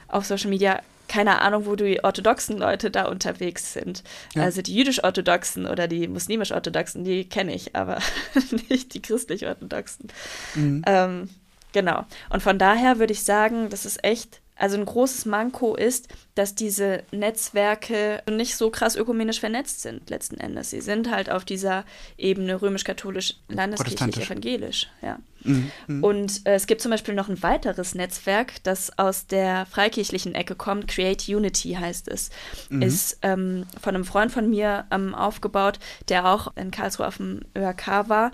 [0.08, 4.04] auf Social Media keine Ahnung, wo die orthodoxen Leute da unterwegs sind.
[4.36, 4.44] Ja.
[4.44, 8.00] Also die jüdisch-orthodoxen oder die muslimisch-orthodoxen, die kenne ich, aber
[8.70, 10.08] nicht die christlich-orthodoxen.
[10.56, 10.84] Mhm.
[10.86, 11.30] Ähm,
[11.74, 12.06] genau.
[12.30, 16.54] Und von daher würde ich sagen, das ist echt also ein großes Manko ist, dass
[16.54, 20.70] diese Netzwerke nicht so krass ökumenisch vernetzt sind letzten Endes.
[20.70, 21.86] Sie sind halt auf dieser
[22.18, 24.88] Ebene römisch-katholisch, landeskirchlich, evangelisch.
[25.02, 25.18] Ja.
[25.44, 26.04] Mhm, mhm.
[26.04, 30.56] Und äh, es gibt zum Beispiel noch ein weiteres Netzwerk, das aus der freikirchlichen Ecke
[30.56, 30.90] kommt.
[30.90, 32.30] Create Unity heißt es.
[32.70, 32.82] Mhm.
[32.82, 37.42] Ist ähm, von einem Freund von mir ähm, aufgebaut, der auch in Karlsruhe auf dem
[37.58, 38.32] ÖRK war.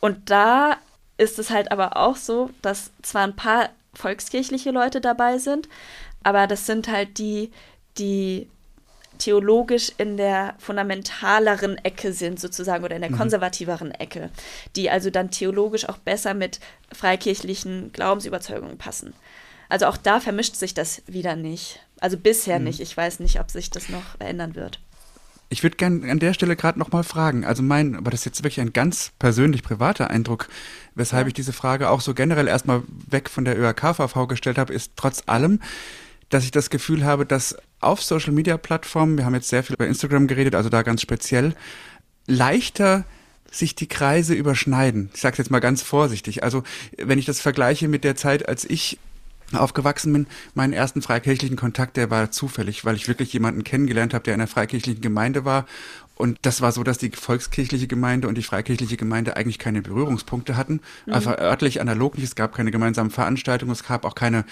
[0.00, 0.76] Und da
[1.16, 5.68] ist es halt aber auch so, dass zwar ein paar volkskirchliche Leute dabei sind,
[6.22, 7.50] aber das sind halt die,
[7.98, 8.48] die
[9.18, 13.18] theologisch in der fundamentaleren Ecke sind, sozusagen, oder in der mhm.
[13.18, 14.30] konservativeren Ecke,
[14.74, 16.58] die also dann theologisch auch besser mit
[16.92, 19.14] freikirchlichen Glaubensüberzeugungen passen.
[19.68, 21.80] Also auch da vermischt sich das wieder nicht.
[22.00, 22.66] Also bisher mhm.
[22.66, 22.80] nicht.
[22.80, 24.80] Ich weiß nicht, ob sich das noch ändern wird.
[25.52, 27.44] Ich würde gerne an der Stelle gerade nochmal fragen.
[27.44, 30.48] Also mein, aber das ist jetzt wirklich ein ganz persönlich privater Eindruck,
[30.94, 31.28] weshalb ja.
[31.28, 35.24] ich diese Frage auch so generell erstmal weg von der ÖRK-VV gestellt habe, ist trotz
[35.26, 35.60] allem,
[36.30, 39.74] dass ich das Gefühl habe, dass auf Social Media Plattformen, wir haben jetzt sehr viel
[39.74, 41.54] über Instagram geredet, also da ganz speziell,
[42.26, 43.04] leichter
[43.50, 45.10] sich die Kreise überschneiden.
[45.12, 46.42] Ich sage jetzt mal ganz vorsichtig.
[46.42, 46.62] Also
[46.96, 48.98] wenn ich das vergleiche mit der Zeit, als ich
[49.56, 54.24] aufgewachsen bin, meinen ersten freikirchlichen Kontakt, der war zufällig, weil ich wirklich jemanden kennengelernt habe,
[54.24, 55.66] der in einer freikirchlichen Gemeinde war.
[56.14, 60.56] Und das war so, dass die volkskirchliche Gemeinde und die freikirchliche Gemeinde eigentlich keine Berührungspunkte
[60.56, 60.80] hatten.
[61.06, 61.14] Mhm.
[61.14, 62.24] Also örtlich analog nicht.
[62.24, 64.44] Es gab keine gemeinsamen Veranstaltungen, es gab auch keine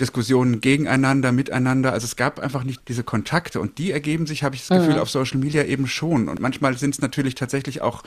[0.00, 1.92] Diskussionen gegeneinander, miteinander.
[1.92, 4.94] Also es gab einfach nicht diese Kontakte und die ergeben sich, habe ich das Gefühl,
[4.94, 5.00] mhm.
[5.00, 6.28] auf Social Media eben schon.
[6.28, 8.04] Und manchmal sind es natürlich tatsächlich auch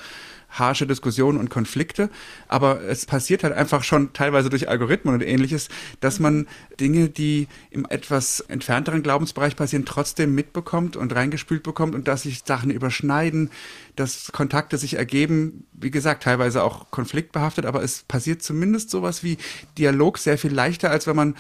[0.52, 2.10] harsche Diskussionen und Konflikte,
[2.48, 5.70] aber es passiert halt einfach schon teilweise durch Algorithmen und ähnliches,
[6.02, 6.48] dass man
[6.80, 12.44] Dinge, die im etwas entfernteren Glaubensbereich passieren, trotzdem mitbekommt und reingespült bekommt und dass sich
[12.46, 13.50] Sachen überschneiden,
[13.96, 19.38] dass Kontakte sich ergeben, wie gesagt, teilweise auch konfliktbehaftet, aber es passiert zumindest sowas wie
[19.78, 21.36] Dialog sehr viel leichter, als wenn man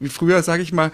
[0.00, 0.90] wie früher, sage ich mal,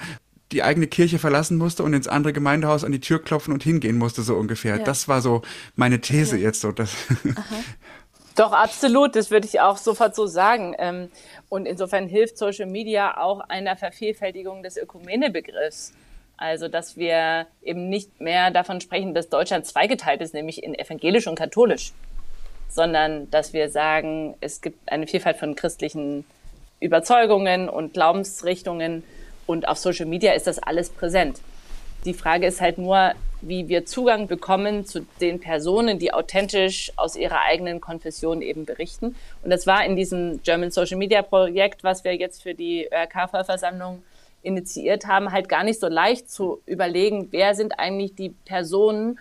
[0.52, 3.98] die eigene Kirche verlassen musste und ins andere Gemeindehaus an die Tür klopfen und hingehen
[3.98, 4.76] musste, so ungefähr.
[4.76, 4.84] Ja.
[4.84, 5.42] Das war so
[5.74, 6.44] meine These okay.
[6.44, 6.72] jetzt so.
[6.72, 6.90] Dass
[8.36, 10.74] Doch, absolut, das würde ich auch sofort so sagen.
[10.78, 11.10] Ähm,
[11.48, 15.94] und insofern hilft Social Media auch einer Vervielfältigung des Ökumene-Begriffs.
[16.36, 21.26] Also, dass wir eben nicht mehr davon sprechen, dass Deutschland zweigeteilt ist, nämlich in evangelisch
[21.26, 21.92] und katholisch,
[22.68, 26.26] sondern dass wir sagen, es gibt eine Vielfalt von christlichen
[26.78, 29.02] Überzeugungen und Glaubensrichtungen
[29.46, 31.40] und auf Social Media ist das alles präsent.
[32.04, 37.16] Die Frage ist halt nur, wie wir Zugang bekommen zu den Personen, die authentisch aus
[37.16, 39.16] ihrer eigenen Konfession eben berichten.
[39.42, 44.02] Und das war in diesem German Social Media Projekt, was wir jetzt für die ÖRK-Vollversammlung
[44.42, 49.18] initiiert haben, halt gar nicht so leicht zu überlegen, wer sind eigentlich die Personen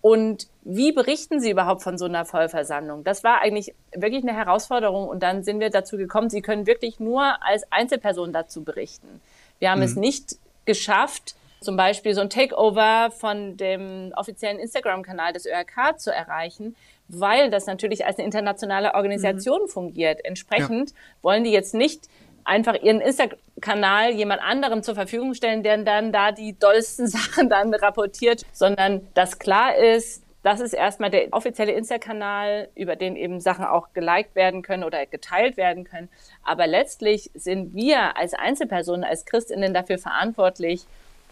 [0.00, 3.02] und wie berichten Sie überhaupt von so einer Vollversammlung?
[3.02, 7.00] Das war eigentlich wirklich eine Herausforderung und dann sind wir dazu gekommen, Sie können wirklich
[7.00, 9.20] nur als Einzelperson dazu berichten.
[9.58, 9.84] Wir haben mhm.
[9.84, 16.12] es nicht geschafft, zum Beispiel so ein Takeover von dem offiziellen Instagram-Kanal des ÖRK zu
[16.12, 16.76] erreichen,
[17.08, 19.68] weil das natürlich als eine internationale Organisation mhm.
[19.68, 20.24] fungiert.
[20.24, 20.96] Entsprechend ja.
[21.22, 22.08] wollen die jetzt nicht
[22.44, 27.74] einfach ihren Insta-Kanal jemand anderem zur Verfügung stellen, der dann da die dollsten Sachen dann
[27.74, 33.64] rapportiert, sondern dass klar ist, das ist erstmal der offizielle Insta-Kanal, über den eben Sachen
[33.64, 36.08] auch geliked werden können oder geteilt werden können.
[36.44, 40.86] Aber letztlich sind wir als Einzelpersonen, als Christinnen dafür verantwortlich,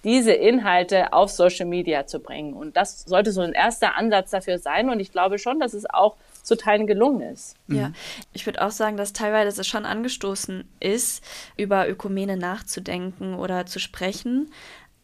[0.05, 2.55] diese Inhalte auf Social Media zu bringen.
[2.55, 4.91] Und das sollte so ein erster Ansatz dafür sein.
[4.91, 7.57] Und ich glaube schon, dass es auch zu Teilen gelungen ist.
[7.67, 7.93] Ja,
[8.33, 11.25] ich würde auch sagen, dass teilweise es schon angestoßen ist,
[11.57, 14.53] über Ökumene nachzudenken oder zu sprechen.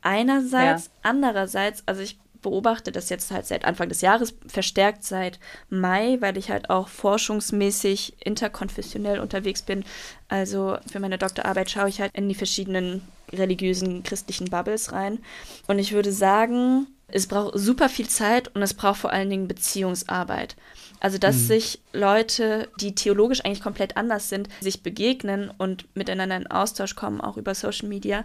[0.02, 0.92] Einerseits, ja.
[1.02, 5.38] andererseits, also ich beobachte das jetzt halt seit Anfang des Jahres, verstärkt seit
[5.70, 9.84] Mai, weil ich halt auch forschungsmäßig interkonfessionell unterwegs bin.
[10.28, 13.02] Also für meine Doktorarbeit schaue ich halt in die verschiedenen
[13.32, 15.18] religiösen christlichen Bubbles rein.
[15.66, 19.48] Und ich würde sagen, es braucht super viel Zeit und es braucht vor allen Dingen
[19.48, 20.56] Beziehungsarbeit.
[21.02, 21.46] Also, dass mhm.
[21.46, 27.20] sich Leute, die theologisch eigentlich komplett anders sind, sich begegnen und miteinander in Austausch kommen,
[27.20, 28.24] auch über Social Media,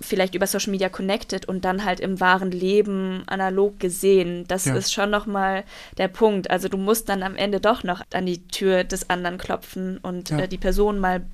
[0.00, 4.46] vielleicht über Social Media connected und dann halt im wahren Leben analog gesehen.
[4.48, 4.74] Das ja.
[4.74, 5.64] ist schon nochmal
[5.98, 6.50] der Punkt.
[6.50, 10.30] Also, du musst dann am Ende doch noch an die Tür des anderen klopfen und
[10.30, 10.38] ja.
[10.38, 11.26] äh, die Person mal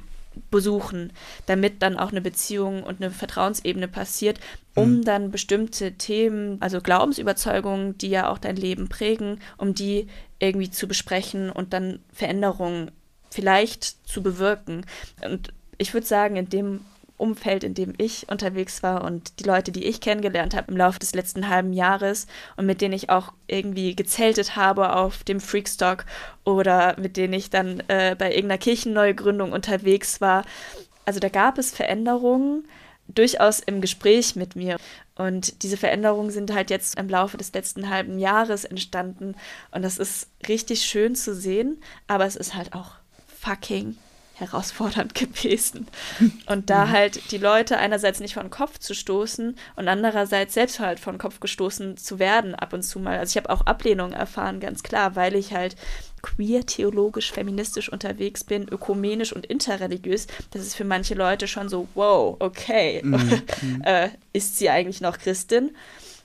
[0.50, 1.12] besuchen,
[1.46, 4.40] damit dann auch eine Beziehung und eine Vertrauensebene passiert,
[4.74, 5.04] um mhm.
[5.04, 10.06] dann bestimmte Themen, also Glaubensüberzeugungen, die ja auch dein Leben prägen, um die
[10.38, 12.90] irgendwie zu besprechen und dann Veränderungen
[13.30, 14.86] vielleicht zu bewirken.
[15.24, 16.80] Und ich würde sagen, in dem
[17.20, 20.98] Umfeld, in dem ich unterwegs war und die Leute, die ich kennengelernt habe im Laufe
[20.98, 26.04] des letzten halben Jahres und mit denen ich auch irgendwie gezeltet habe auf dem Freakstock
[26.44, 30.44] oder mit denen ich dann äh, bei irgendeiner Kirchenneugründung unterwegs war.
[31.04, 32.64] Also da gab es Veränderungen
[33.08, 34.76] durchaus im Gespräch mit mir.
[35.16, 39.34] Und diese Veränderungen sind halt jetzt im Laufe des letzten halben Jahres entstanden.
[39.70, 42.92] Und das ist richtig schön zu sehen, aber es ist halt auch
[43.40, 43.96] fucking
[44.40, 45.86] herausfordernd gewesen.
[46.46, 46.90] Und da mhm.
[46.90, 51.12] halt die Leute einerseits nicht vor den Kopf zu stoßen und andererseits selbst halt vor
[51.12, 53.18] den Kopf gestoßen zu werden ab und zu mal.
[53.18, 55.76] Also ich habe auch Ablehnung erfahren, ganz klar, weil ich halt
[56.22, 60.26] queer, theologisch, feministisch unterwegs bin, ökumenisch und interreligiös.
[60.50, 63.42] Das ist für manche Leute schon so, wow, okay, mhm.
[63.84, 65.74] äh, ist sie eigentlich noch Christin?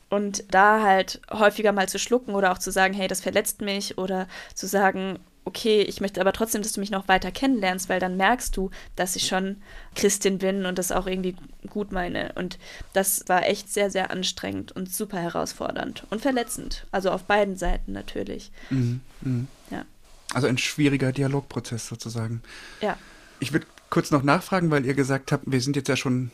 [0.10, 3.98] Und da halt häufiger mal zu schlucken oder auch zu sagen, hey, das verletzt mich
[3.98, 8.00] oder zu sagen, okay, ich möchte aber trotzdem, dass du mich noch weiter kennenlernst, weil
[8.00, 9.58] dann merkst du, dass ich schon
[9.96, 11.36] Christin bin und das auch irgendwie
[11.70, 12.34] gut meine.
[12.34, 12.58] Und
[12.94, 16.88] das war echt sehr, sehr anstrengend und super herausfordernd und verletzend.
[16.92, 18.52] Also auf beiden Seiten natürlich.
[18.72, 19.46] Mhm, mh.
[19.70, 19.86] Ja.
[20.34, 22.42] Also ein schwieriger Dialogprozess sozusagen.
[22.82, 22.98] Ja.
[23.40, 26.32] Ich würde kurz noch nachfragen, weil ihr gesagt habt, wir sind jetzt ja schon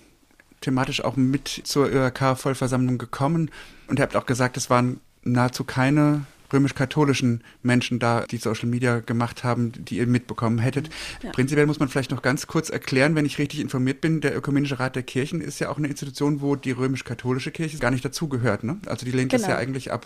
[0.62, 3.52] thematisch auch mit zur ÖRK-Vollversammlung gekommen
[3.88, 9.00] und ihr habt auch gesagt, es waren nahezu keine römisch-katholischen Menschen da, die Social Media
[9.00, 10.90] gemacht haben, die ihr mitbekommen hättet.
[11.24, 11.32] Ja.
[11.32, 14.80] Prinzipiell muss man vielleicht noch ganz kurz erklären, wenn ich richtig informiert bin, der Ökumenische
[14.80, 18.64] Rat der Kirchen ist ja auch eine Institution, wo die römisch-katholische Kirche gar nicht dazugehört.
[18.64, 18.78] Ne?
[18.86, 19.42] Also die lehnt genau.
[19.44, 20.06] das ja eigentlich ab.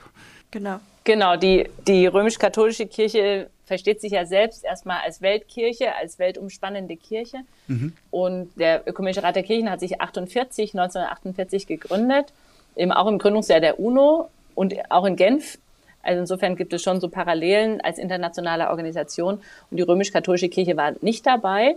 [0.51, 0.79] Genau.
[1.03, 7.39] Genau, die, die römisch-katholische Kirche versteht sich ja selbst erstmal als Weltkirche, als weltumspannende Kirche.
[7.67, 7.93] Mhm.
[8.11, 12.33] Und der Ökumenische Rat der Kirchen hat sich 48, 1948 gegründet,
[12.75, 15.57] eben auch im Gründungsjahr der UNO und auch in Genf
[16.05, 19.41] also insofern gibt es schon so Parallelen als internationale Organisation.
[19.71, 21.75] Und die römisch-katholische Kirche war nicht dabei.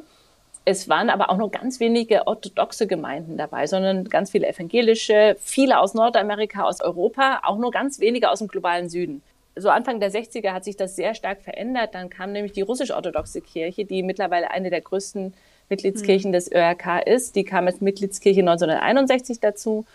[0.65, 5.79] Es waren aber auch nur ganz wenige orthodoxe Gemeinden dabei, sondern ganz viele evangelische, viele
[5.79, 9.23] aus Nordamerika, aus Europa, auch nur ganz wenige aus dem globalen Süden.
[9.57, 11.95] So Anfang der 60er hat sich das sehr stark verändert.
[11.95, 15.33] Dann kam nämlich die russisch-orthodoxe Kirche, die mittlerweile eine der größten
[15.71, 16.33] Mitgliedskirchen hm.
[16.33, 17.35] des ÖRK ist.
[17.35, 19.87] Die kam als Mitgliedskirche 1961 dazu.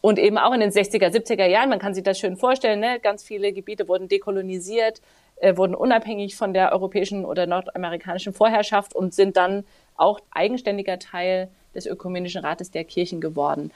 [0.00, 3.00] Und eben auch in den 60er, 70er Jahren, man kann sich das schön vorstellen, ne?
[3.00, 5.00] ganz viele Gebiete wurden dekolonisiert,
[5.36, 9.64] äh, wurden unabhängig von der europäischen oder nordamerikanischen Vorherrschaft und sind dann
[9.96, 13.70] auch eigenständiger Teil des Ökumenischen Rates der Kirchen geworden.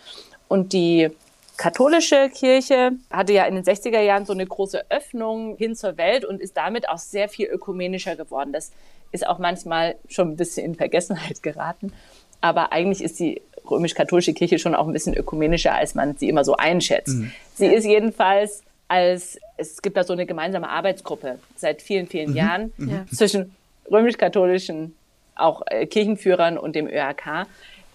[0.48, 1.10] Und die
[1.56, 6.24] katholische Kirche hatte ja in den 60er Jahren so eine große Öffnung hin zur Welt
[6.24, 8.52] und ist damit auch sehr viel ökumenischer geworden.
[8.52, 8.72] Das
[9.12, 11.92] ist auch manchmal schon ein bisschen in Vergessenheit geraten.
[12.40, 16.44] Aber eigentlich ist die römisch-katholische Kirche schon auch ein bisschen ökumenischer, als man sie immer
[16.44, 17.16] so einschätzt.
[17.16, 17.32] Mhm.
[17.54, 22.36] Sie ist jedenfalls als, es gibt da so eine gemeinsame Arbeitsgruppe seit vielen, vielen mhm.
[22.36, 23.06] Jahren mhm.
[23.12, 23.54] zwischen
[23.90, 24.94] römisch-katholischen,
[25.36, 27.46] auch äh, Kirchenführern und dem ÖRK.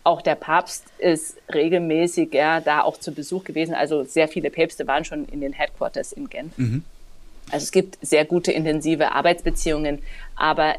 [0.04, 3.74] Auch der Papst ist regelmäßig ja, da auch zu Besuch gewesen.
[3.74, 6.58] Also sehr viele Päpste waren schon in den Headquarters in Genf.
[6.58, 6.84] Mhm.
[7.52, 10.00] Also es gibt sehr gute, intensive Arbeitsbeziehungen,
[10.36, 10.76] aber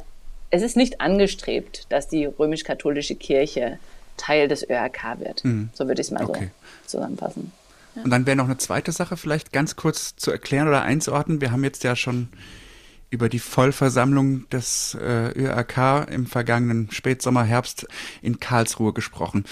[0.51, 3.79] es ist nicht angestrebt, dass die römisch-katholische Kirche
[4.17, 5.45] Teil des ÖRK wird.
[5.45, 5.71] Mhm.
[5.73, 6.51] So würde ich es mal okay.
[6.87, 7.53] so zusammenfassen.
[7.95, 8.03] Ja.
[8.03, 11.41] Und dann wäre noch eine zweite Sache vielleicht ganz kurz zu erklären oder einzuordnen.
[11.41, 12.29] Wir haben jetzt ja schon
[13.11, 17.87] über die Vollversammlung des äh, ÖRK im vergangenen Spätsommer, Herbst
[18.21, 19.45] in Karlsruhe gesprochen.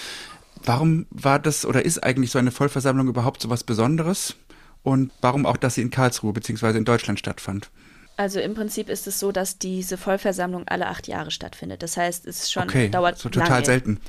[0.62, 4.34] Warum war das oder ist eigentlich so eine Vollversammlung überhaupt so was Besonderes?
[4.82, 6.76] Und warum auch, dass sie in Karlsruhe bzw.
[6.76, 7.70] in Deutschland stattfand?
[8.16, 11.82] Also im Prinzip ist es so, dass diese Vollversammlung alle acht Jahre stattfindet.
[11.82, 13.64] Das heißt, es schon okay, dauert so total lange.
[13.64, 14.00] selten.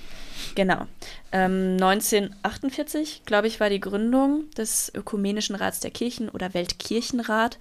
[0.53, 0.85] Genau.
[1.31, 7.57] Ähm, 1948, glaube ich, war die Gründung des Ökumenischen Rats der Kirchen oder Weltkirchenrat.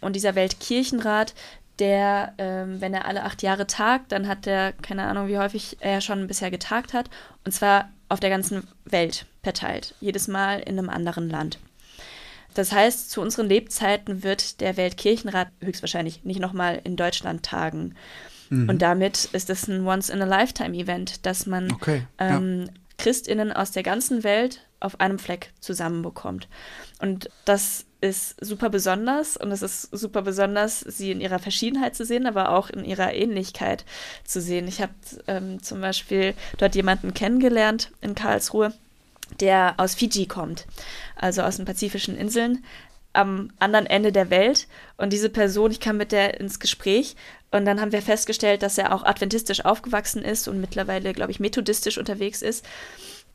[0.00, 1.34] Und dieser Weltkirchenrat,
[1.78, 5.76] der, ähm, wenn er alle acht Jahre tagt, dann hat er, keine Ahnung, wie häufig
[5.80, 7.10] er schon bisher getagt hat.
[7.44, 9.94] Und zwar auf der ganzen Welt verteilt.
[10.00, 11.58] Jedes Mal in einem anderen Land.
[12.56, 17.94] Das heißt, zu unseren Lebzeiten wird der Weltkirchenrat höchstwahrscheinlich nicht nochmal in Deutschland tagen.
[18.48, 18.70] Mhm.
[18.70, 22.72] Und damit ist es ein Once-in-a-Lifetime-Event, dass man okay, ähm, ja.
[22.96, 26.48] Christinnen aus der ganzen Welt auf einem Fleck zusammenbekommt.
[26.98, 32.06] Und das ist super besonders und es ist super besonders, sie in ihrer Verschiedenheit zu
[32.06, 33.84] sehen, aber auch in ihrer Ähnlichkeit
[34.24, 34.66] zu sehen.
[34.66, 34.94] Ich habe
[35.26, 38.72] ähm, zum Beispiel dort jemanden kennengelernt in Karlsruhe,
[39.40, 40.66] der aus Fiji kommt,
[41.16, 42.64] also aus den pazifischen Inseln
[43.16, 44.68] am anderen Ende der Welt.
[44.96, 47.16] Und diese Person, ich kam mit der ins Gespräch
[47.50, 51.40] und dann haben wir festgestellt, dass er auch adventistisch aufgewachsen ist und mittlerweile, glaube ich,
[51.40, 52.64] methodistisch unterwegs ist.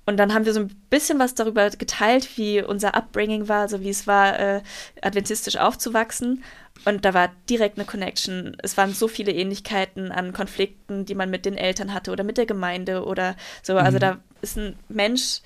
[0.06, 3.82] Und dann haben wir so ein bisschen was darüber geteilt, wie unser Upbringing war, so
[3.82, 4.62] wie es war, äh,
[5.02, 6.44] adventistisch aufzuwachsen.
[6.86, 8.58] Und da war direkt eine Connection.
[8.64, 12.38] Es waren so viele Ähnlichkeiten an Konflikten, die man mit den Eltern hatte oder mit
[12.38, 13.78] der Gemeinde oder so.
[13.78, 14.02] Also mhm.
[14.02, 15.42] da ist ein Mensch,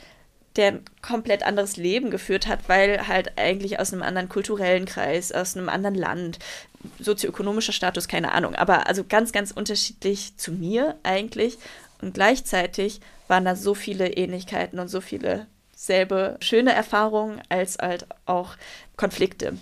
[0.56, 5.32] der ein komplett anderes Leben geführt hat, weil halt eigentlich aus einem anderen kulturellen Kreis,
[5.32, 6.40] aus einem anderen Land,
[7.00, 11.58] sozioökonomischer Status, keine Ahnung, aber also ganz, ganz unterschiedlich zu mir eigentlich.
[12.02, 18.08] Und gleichzeitig waren da so viele Ähnlichkeiten und so viele selbe schöne Erfahrungen als halt
[18.26, 18.56] auch
[18.96, 19.58] Konflikte.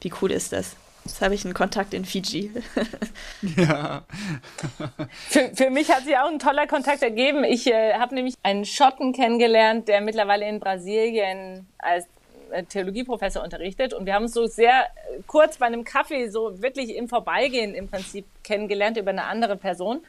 [0.00, 0.76] Wie cool ist das?
[1.06, 2.50] Jetzt habe ich einen Kontakt in Fiji.
[3.56, 4.04] ja.
[5.28, 7.44] für, für mich hat sich auch ein toller Kontakt ergeben.
[7.44, 12.06] Ich äh, habe nämlich einen Schotten kennengelernt, der mittlerweile in Brasilien als
[12.50, 16.60] äh, Theologieprofessor unterrichtet und wir haben uns so sehr äh, kurz bei einem Kaffee so
[16.60, 20.04] wirklich im Vorbeigehen im Prinzip kennengelernt über eine andere Person.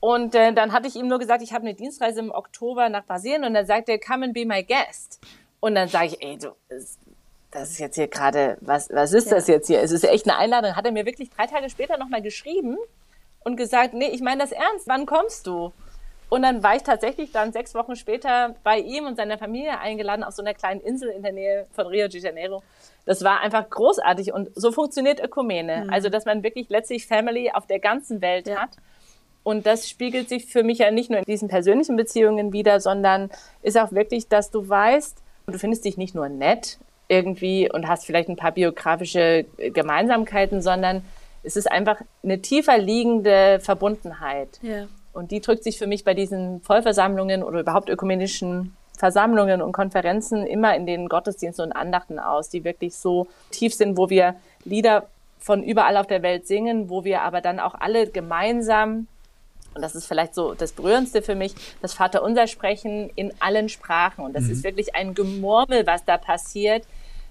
[0.00, 3.04] Und äh, dann hatte ich ihm nur gesagt, ich habe eine Dienstreise im Oktober nach
[3.06, 5.20] Brasilien und dann sagte er, come and be my guest.
[5.60, 6.52] Und dann sage ich, ey, du,
[7.50, 9.36] das ist jetzt hier gerade, was, was ist ja.
[9.36, 9.80] das jetzt hier?
[9.80, 10.76] Es ist echt eine Einladung.
[10.76, 12.76] Hat er mir wirklich drei Tage später nochmal geschrieben
[13.44, 15.72] und gesagt, nee, ich meine das ernst, wann kommst du?
[16.28, 20.22] Und dann war ich tatsächlich dann sechs Wochen später bei ihm und seiner Familie eingeladen
[20.22, 22.62] auf so einer kleinen Insel in der Nähe von Rio de Janeiro.
[23.06, 25.84] Das war einfach großartig und so funktioniert Ökumene.
[25.84, 25.92] Mhm.
[25.92, 28.56] Also, dass man wirklich letztlich Family auf der ganzen Welt ja.
[28.56, 28.70] hat.
[29.42, 33.30] Und das spiegelt sich für mich ja nicht nur in diesen persönlichen Beziehungen wieder, sondern
[33.62, 36.78] ist auch wirklich, dass du weißt, du findest dich nicht nur nett
[37.08, 41.02] irgendwie und hast vielleicht ein paar biografische Gemeinsamkeiten, sondern
[41.42, 44.58] es ist einfach eine tiefer liegende Verbundenheit.
[44.62, 44.86] Ja.
[45.12, 50.46] Und die drückt sich für mich bei diesen Vollversammlungen oder überhaupt ökumenischen Versammlungen und Konferenzen
[50.46, 54.34] immer in den Gottesdiensten und Andachten aus, die wirklich so tief sind, wo wir
[54.64, 55.06] Lieder
[55.38, 59.06] von überall auf der Welt singen, wo wir aber dann auch alle gemeinsam
[59.78, 64.24] und das ist vielleicht so das Berührendste für mich, das Vaterunser sprechen in allen Sprachen.
[64.24, 64.50] Und das mhm.
[64.50, 66.84] ist wirklich ein Gemurmel, was da passiert.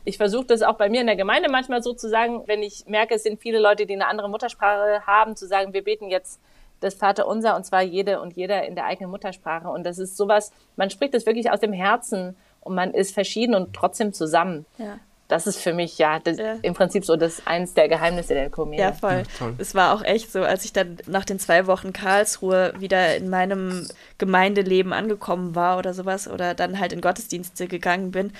[0.06, 2.86] Ich versuche das auch bei mir in der Gemeinde manchmal so zu sagen, wenn ich
[2.88, 6.40] merke, es sind viele Leute, die eine andere Muttersprache haben, zu sagen, wir beten jetzt
[6.80, 9.68] das Vaterunser und zwar jede und jeder in der eigenen Muttersprache.
[9.68, 13.56] Und das ist sowas, man spricht das wirklich aus dem Herzen und man ist verschieden
[13.56, 14.66] und trotzdem zusammen.
[14.78, 18.34] Ja das ist für mich ja, das, ja, im Prinzip so das eins der Geheimnisse
[18.34, 18.82] der Komödie.
[18.82, 19.24] Ja, voll.
[19.40, 23.16] Ja, es war auch echt so, als ich dann nach den zwei Wochen Karlsruhe wieder
[23.18, 28.32] in meinem Gemeindeleben angekommen war oder sowas oder dann halt in Gottesdienste gegangen bin,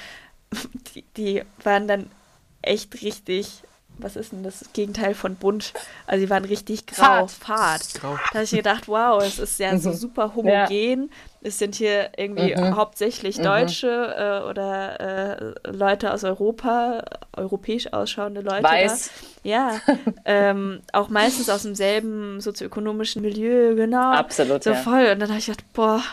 [0.96, 2.10] die, die waren dann
[2.62, 3.64] echt richtig
[4.00, 5.74] was ist denn das Gegenteil von bunt?
[6.06, 7.82] Also die waren richtig grau, fad.
[7.96, 8.18] Grau.
[8.32, 9.96] Da habe ich gedacht, wow, es ist ja so mhm.
[9.96, 11.02] super homogen.
[11.04, 11.08] Ja.
[11.42, 12.76] Es sind hier irgendwie mhm.
[12.76, 13.44] hauptsächlich mhm.
[13.44, 15.00] Deutsche äh, oder
[15.40, 17.04] äh, Leute aus Europa,
[17.36, 18.64] europäisch ausschauende Leute.
[18.64, 19.12] Weiß.
[19.44, 19.50] Da.
[19.50, 19.82] Ja,
[20.26, 24.12] ähm, auch meistens aus demselben sozioökonomischen Milieu, genau.
[24.12, 24.64] Absolut.
[24.64, 24.76] So ja.
[24.76, 25.08] voll.
[25.12, 26.04] Und dann habe ich gedacht, boah,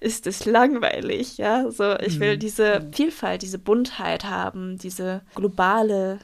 [0.00, 1.70] ist das langweilig, ja.
[1.70, 2.40] So, ich will mhm.
[2.40, 6.18] diese Vielfalt, diese Buntheit haben, diese globale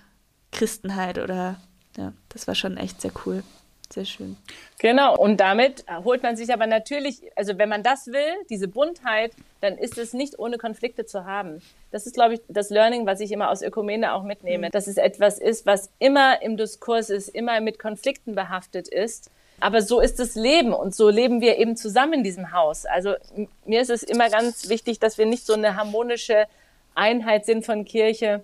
[0.52, 1.60] Christenheit oder
[1.96, 3.42] ja, das war schon echt sehr cool.
[3.92, 4.36] Sehr schön.
[4.80, 9.32] Genau, und damit holt man sich aber natürlich, also wenn man das will, diese Buntheit,
[9.60, 11.62] dann ist es nicht ohne Konflikte zu haben.
[11.92, 14.70] Das ist, glaube ich, das Learning, was ich immer aus Ökumene auch mitnehme, mhm.
[14.72, 19.30] dass es etwas ist, was immer im Diskurs ist, immer mit Konflikten behaftet ist.
[19.60, 22.84] Aber so ist das Leben und so leben wir eben zusammen in diesem Haus.
[22.84, 23.14] Also
[23.64, 26.46] mir ist es immer ganz wichtig, dass wir nicht so eine harmonische
[26.94, 28.42] Einheit sind von Kirche,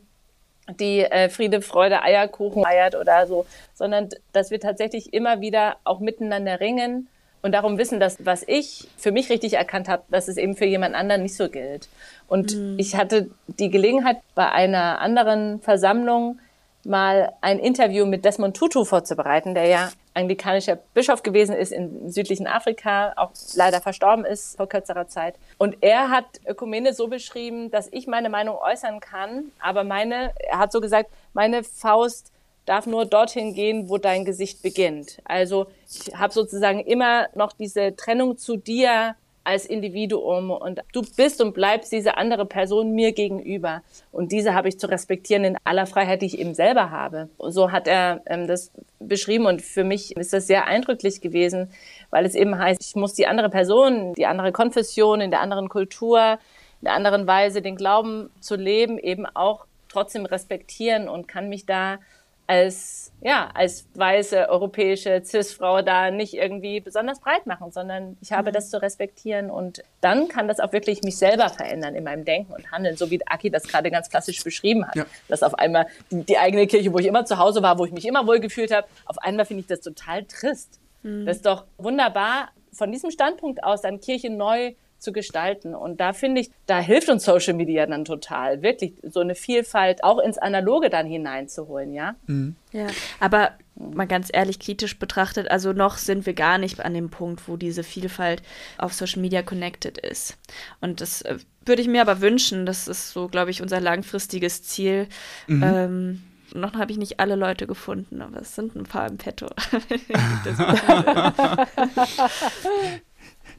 [0.69, 6.01] die äh, Friede, Freude, Eierkuchen eiert oder so, sondern dass wir tatsächlich immer wieder auch
[6.01, 7.09] miteinander ringen
[7.43, 10.65] und darum wissen, dass was ich für mich richtig erkannt habe, dass es eben für
[10.65, 11.89] jemand anderen nicht so gilt.
[12.29, 12.77] Und mhm.
[12.79, 16.39] ich hatte die Gelegenheit bei einer anderen Versammlung
[16.85, 22.47] mal ein Interview mit Desmond Tutu vorzubereiten, der ja anglikanischer Bischof gewesen ist in südlichen
[22.47, 25.37] Afrika, auch leider verstorben ist vor kürzerer Zeit.
[25.59, 30.59] Und er hat Ökumene so beschrieben, dass ich meine Meinung äußern kann, aber meine, er
[30.59, 32.33] hat so gesagt, meine Faust
[32.67, 35.21] darf nur dorthin gehen, wo dein Gesicht beginnt.
[35.25, 41.41] Also ich habe sozusagen immer noch diese Trennung zu dir als Individuum und du bist
[41.41, 43.83] und bleibst diese andere Person mir gegenüber.
[44.11, 47.29] Und diese habe ich zu respektieren in aller Freiheit, die ich eben selber habe.
[47.39, 48.71] Und so hat er ähm, das
[49.01, 51.71] beschrieben und für mich ist das sehr eindrücklich gewesen,
[52.11, 55.69] weil es eben heißt, ich muss die andere Person, die andere Konfession, in der anderen
[55.69, 56.39] Kultur,
[56.81, 61.67] in der anderen Weise den Glauben zu leben, eben auch trotzdem respektieren und kann mich
[61.67, 61.99] da
[62.47, 68.51] als, ja, als weiße europäische Cis-Frau da nicht irgendwie besonders breit machen, sondern ich habe
[68.51, 68.55] mhm.
[68.55, 72.53] das zu respektieren und dann kann das auch wirklich mich selber verändern in meinem Denken
[72.53, 74.97] und Handeln, so wie Aki das gerade ganz klassisch beschrieben hat.
[74.97, 75.07] Ja.
[75.29, 77.93] Dass auf einmal die, die, eigene Kirche, wo ich immer zu Hause war, wo ich
[77.93, 80.81] mich immer wohl gefühlt habe, auf einmal finde ich das total trist.
[81.03, 81.27] Mhm.
[81.27, 84.73] Das ist doch wunderbar, von diesem Standpunkt aus dann Kirche neu
[85.03, 85.75] zu gestalten.
[85.75, 90.05] Und da finde ich, da hilft uns Social Media dann total, wirklich so eine Vielfalt
[90.05, 92.15] auch ins Analoge dann hineinzuholen, ja.
[92.27, 92.57] Mhm.
[92.73, 92.87] Ja,
[93.21, 97.49] aber mal ganz ehrlich kritisch betrachtet, also noch sind wir gar nicht an dem Punkt,
[97.49, 98.43] wo diese Vielfalt
[98.79, 100.39] auf Social Media connected ist.
[100.81, 104.63] Und das äh, würde ich mir aber wünschen, das ist so, glaube ich, unser langfristiges
[104.63, 105.09] Ziel.
[105.47, 105.63] Mhm.
[105.63, 106.23] Ähm,
[106.55, 109.47] noch habe ich nicht alle Leute gefunden, aber es sind ein paar im Petto.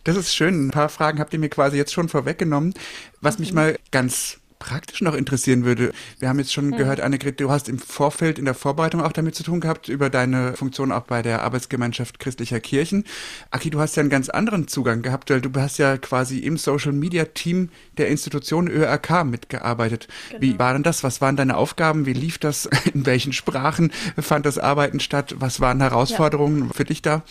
[0.04, 0.68] Das ist schön.
[0.68, 2.74] Ein paar Fragen habt ihr mir quasi jetzt schon vorweggenommen.
[3.22, 3.56] Was mich mhm.
[3.56, 5.92] mal ganz praktisch noch interessieren würde.
[6.20, 6.78] Wir haben jetzt schon mhm.
[6.78, 10.10] gehört, Annegret, du hast im Vorfeld in der Vorbereitung auch damit zu tun gehabt, über
[10.10, 13.04] deine Funktion auch bei der Arbeitsgemeinschaft christlicher Kirchen.
[13.52, 16.56] Aki, du hast ja einen ganz anderen Zugang gehabt, weil du hast ja quasi im
[16.56, 20.08] Social Media Team der Institution ÖRK mitgearbeitet.
[20.30, 20.42] Genau.
[20.42, 21.04] Wie war denn das?
[21.04, 22.06] Was waren deine Aufgaben?
[22.06, 22.66] Wie lief das?
[22.94, 25.36] In welchen Sprachen fand das Arbeiten statt?
[25.40, 26.74] Was waren Herausforderungen ja.
[26.74, 27.24] für dich da?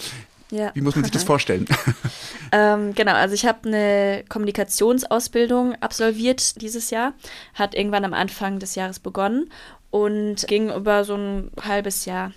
[0.52, 0.70] Ja.
[0.74, 1.66] Wie muss man sich das vorstellen?
[2.52, 7.14] ähm, genau, also ich habe eine Kommunikationsausbildung absolviert dieses Jahr,
[7.54, 9.50] hat irgendwann am Anfang des Jahres begonnen
[9.90, 12.32] und ging über so ein halbes Jahr.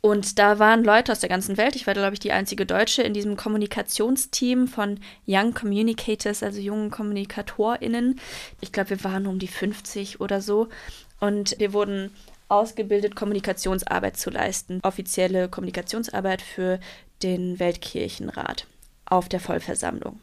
[0.00, 1.76] Und da waren Leute aus der ganzen Welt.
[1.76, 6.90] Ich war, glaube ich, die einzige Deutsche in diesem Kommunikationsteam von Young Communicators, also jungen
[6.90, 8.20] KommunikatorInnen.
[8.60, 10.68] Ich glaube, wir waren um die 50 oder so.
[11.20, 12.10] Und wir wurden
[12.48, 14.80] ausgebildet, Kommunikationsarbeit zu leisten.
[14.82, 16.78] Offizielle Kommunikationsarbeit für
[17.22, 18.66] den Weltkirchenrat
[19.06, 20.20] auf der Vollversammlung.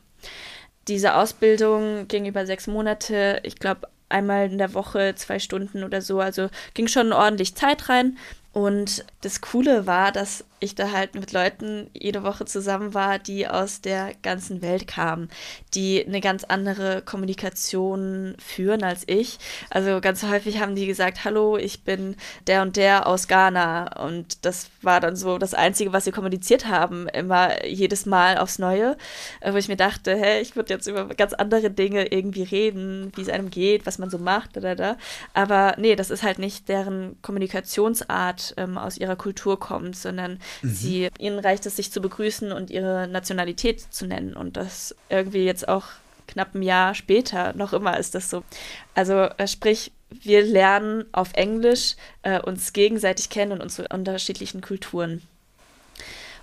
[0.88, 6.02] Diese Ausbildung ging über sechs Monate, ich glaube einmal in der Woche zwei Stunden oder
[6.02, 8.18] so, also ging schon ordentlich Zeit rein.
[8.54, 13.48] Und das Coole war, dass ich da halt mit Leuten jede Woche zusammen war, die
[13.48, 15.28] aus der ganzen Welt kamen,
[15.74, 19.40] die eine ganz andere Kommunikation führen als ich.
[19.72, 24.04] Also ganz häufig haben die gesagt, hallo, ich bin der und der aus Ghana.
[24.04, 28.60] Und das war dann so das Einzige, was sie kommuniziert haben, immer jedes Mal aufs
[28.60, 28.98] Neue,
[29.44, 33.22] wo ich mir dachte, hey, ich würde jetzt über ganz andere Dinge irgendwie reden, wie
[33.22, 34.98] es einem geht, was man so macht, da, da, da.
[35.34, 40.70] Aber nee, das ist halt nicht deren Kommunikationsart ähm, aus ihrer Kultur kommt, sondern Mhm.
[40.70, 44.34] Sie, ihnen reicht es, sich zu begrüßen und ihre Nationalität zu nennen.
[44.34, 45.86] Und das irgendwie jetzt auch
[46.28, 48.44] knapp ein Jahr später, noch immer ist das so.
[48.96, 55.22] Also äh, sprich, wir lernen auf Englisch äh, uns gegenseitig kennen und unsere unterschiedlichen Kulturen.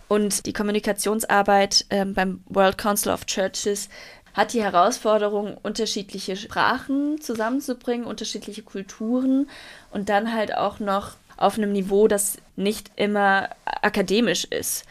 [0.09, 3.91] Und die Kommunikationsarbeit äh, beim World Council of Churches
[4.33, 9.51] hat die Herausforderung, unterschiedliche Sprachen zusammenzubringen, unterschiedliche Kulturen
[9.91, 14.85] und dann halt auch noch auf einem Niveau, das nicht immer akademisch ist.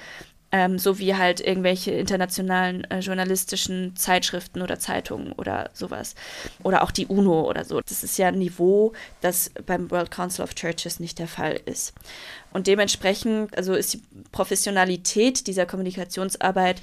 [0.49, 6.15] Ähm, so wie halt irgendwelche internationalen äh, journalistischen Zeitschriften oder Zeitungen oder sowas.
[6.63, 7.81] Oder auch die UNO oder so.
[7.81, 11.93] Das ist ja ein Niveau, das beim World Council of Churches nicht der Fall ist.
[12.53, 16.81] Und dementsprechend, also ist die Professionalität dieser Kommunikationsarbeit,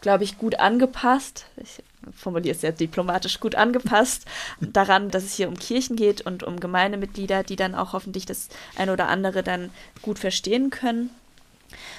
[0.00, 1.46] glaube ich, gut angepasst.
[1.62, 1.84] Ich
[2.14, 4.26] formuliere es sehr diplomatisch, gut angepasst
[4.60, 8.48] daran, dass es hier um Kirchen geht und um Gemeindemitglieder, die dann auch hoffentlich das
[8.76, 9.70] eine oder andere dann
[10.02, 11.10] gut verstehen können.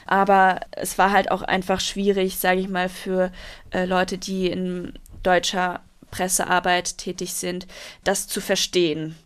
[0.05, 3.32] Aber es war halt auch einfach schwierig, sage ich mal, für
[3.72, 4.93] äh, Leute, die in
[5.24, 5.82] deutscher
[6.12, 7.68] Pressearbeit tätig sind,
[8.03, 9.18] das zu verstehen.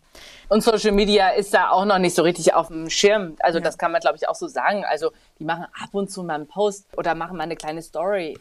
[0.49, 3.37] Und Social Media ist da auch noch nicht so richtig auf dem Schirm.
[3.39, 3.63] Also ja.
[3.63, 4.83] das kann man, glaube ich, auch so sagen.
[4.83, 5.11] Also
[5.41, 8.37] die machen ab und zu mal einen Post oder machen mal eine kleine Story.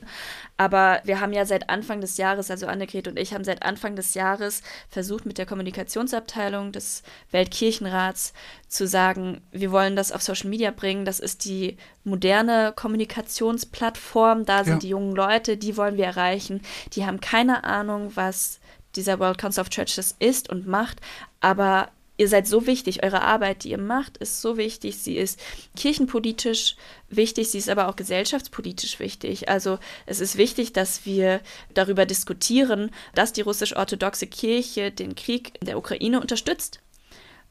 [0.59, 3.97] Aber wir haben ja seit Anfang des Jahres, also Annegret und ich haben seit Anfang
[3.97, 8.35] des Jahres versucht, mit der Kommunikationsabteilung des Weltkirchenrats
[8.69, 11.07] zu sagen, wir wollen das auf Social Media bringen.
[11.07, 14.45] Das ist die moderne Kommunikationsplattform.
[14.45, 14.81] Da sind ja.
[14.81, 16.61] die jungen Leute, die wollen wir erreichen.
[16.93, 18.61] Die haben keine Ahnung, was
[18.95, 21.01] dieser World Council of Churches ist und macht,
[21.41, 21.89] aber
[22.21, 24.99] ihr seid so wichtig, eure Arbeit, die ihr macht, ist so wichtig.
[24.99, 25.41] Sie ist
[25.75, 26.77] kirchenpolitisch
[27.09, 29.49] wichtig, sie ist aber auch gesellschaftspolitisch wichtig.
[29.49, 31.41] Also es ist wichtig, dass wir
[31.73, 36.81] darüber diskutieren, dass die russisch-orthodoxe Kirche den Krieg in der Ukraine unterstützt.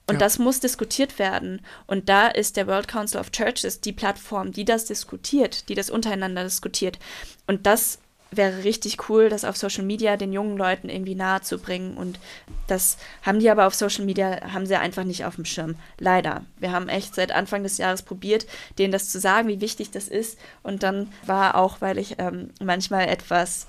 [0.06, 0.20] Und ja.
[0.20, 1.62] das muss diskutiert werden.
[1.88, 5.90] Und da ist der World Council of Churches die Plattform, die das diskutiert, die das
[5.90, 7.00] untereinander diskutiert.
[7.48, 7.98] Und das
[8.32, 11.98] wäre richtig cool, das auf Social Media den jungen Leuten irgendwie nahe zu bringen.
[11.98, 12.20] Und
[12.68, 15.76] das haben die aber auf Social Media, haben sie einfach nicht auf dem Schirm.
[15.98, 16.44] Leider.
[16.60, 18.46] Wir haben echt seit Anfang des Jahres probiert,
[18.78, 20.38] denen das zu sagen, wie wichtig das ist.
[20.64, 23.68] Und dann war auch, weil ich ähm, manchmal etwas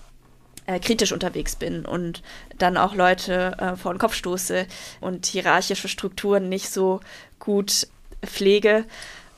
[0.67, 2.23] äh, kritisch unterwegs bin und
[2.59, 4.67] dann auch Leute äh, vor den Kopf stoße
[5.01, 7.01] und hierarchische Strukturen nicht so
[7.39, 7.89] gut
[8.25, 8.85] pflege,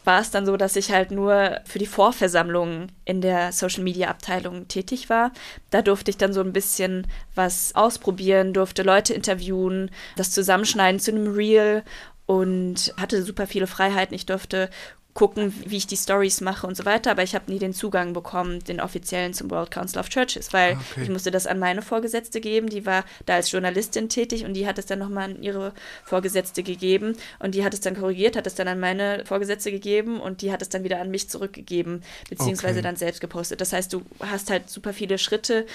[0.04, 4.08] war es dann so, dass ich halt nur für die Vorversammlungen in der Social Media
[4.08, 5.32] Abteilung tätig war.
[5.70, 11.12] Da durfte ich dann so ein bisschen was ausprobieren, durfte Leute interviewen, das zusammenschneiden zu
[11.12, 11.82] einem Reel
[12.26, 14.14] und hatte super viele Freiheiten.
[14.14, 14.70] Ich durfte
[15.14, 18.14] gucken, wie ich die Stories mache und so weiter, aber ich habe nie den Zugang
[18.14, 21.02] bekommen, den offiziellen zum World Council of Churches, weil ah, okay.
[21.02, 24.66] ich musste das an meine Vorgesetzte geben, die war da als Journalistin tätig und die
[24.66, 28.46] hat es dann nochmal an ihre Vorgesetzte gegeben und die hat es dann korrigiert, hat
[28.46, 32.02] es dann an meine Vorgesetzte gegeben und die hat es dann wieder an mich zurückgegeben,
[32.30, 32.82] beziehungsweise okay.
[32.82, 33.60] dann selbst gepostet.
[33.60, 35.66] Das heißt, du hast halt super viele Schritte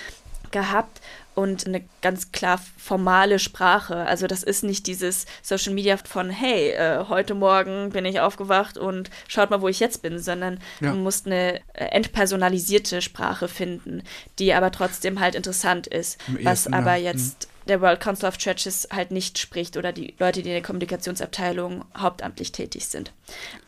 [0.51, 1.01] gehabt
[1.35, 3.95] und eine ganz klar formale Sprache.
[4.07, 8.77] Also das ist nicht dieses Social Media von, hey, äh, heute Morgen bin ich aufgewacht
[8.77, 10.91] und schaut mal, wo ich jetzt bin, sondern ja.
[10.91, 14.01] du musst eine äh, entpersonalisierte Sprache finden,
[14.39, 17.11] die aber trotzdem halt interessant ist, Im was ersten, aber ja.
[17.11, 20.55] jetzt hm der World Council of Churches halt nicht spricht oder die Leute, die in
[20.55, 23.11] der Kommunikationsabteilung hauptamtlich tätig sind.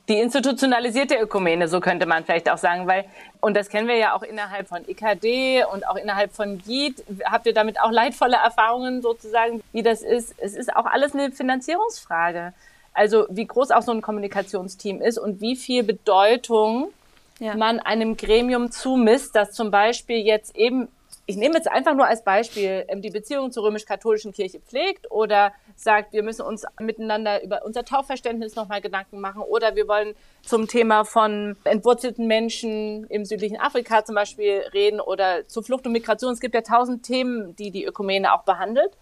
[0.07, 3.05] Die institutionalisierte Ökumene, so könnte man vielleicht auch sagen, weil,
[3.41, 7.45] und das kennen wir ja auch innerhalb von IKD und auch innerhalb von GIT, habt
[7.45, 10.33] ihr damit auch leidvolle Erfahrungen sozusagen, wie das ist.
[10.37, 12.53] Es ist auch alles eine Finanzierungsfrage.
[12.93, 16.91] Also wie groß auch so ein Kommunikationsteam ist und wie viel Bedeutung
[17.39, 17.55] ja.
[17.55, 20.87] man einem Gremium zumisst, das zum Beispiel jetzt eben
[21.29, 25.53] ich nehme jetzt einfach nur als Beispiel ähm, die Beziehung zur römisch-katholischen Kirche pflegt oder
[25.75, 30.67] sagt, wir müssen uns miteinander über unser Taufverständnis nochmal Gedanken machen oder wir wollen zum
[30.67, 36.33] Thema von entwurzelten Menschen im südlichen Afrika zum Beispiel reden oder zu Flucht und Migration.
[36.33, 38.97] Es gibt ja tausend Themen, die die Ökumene auch behandelt.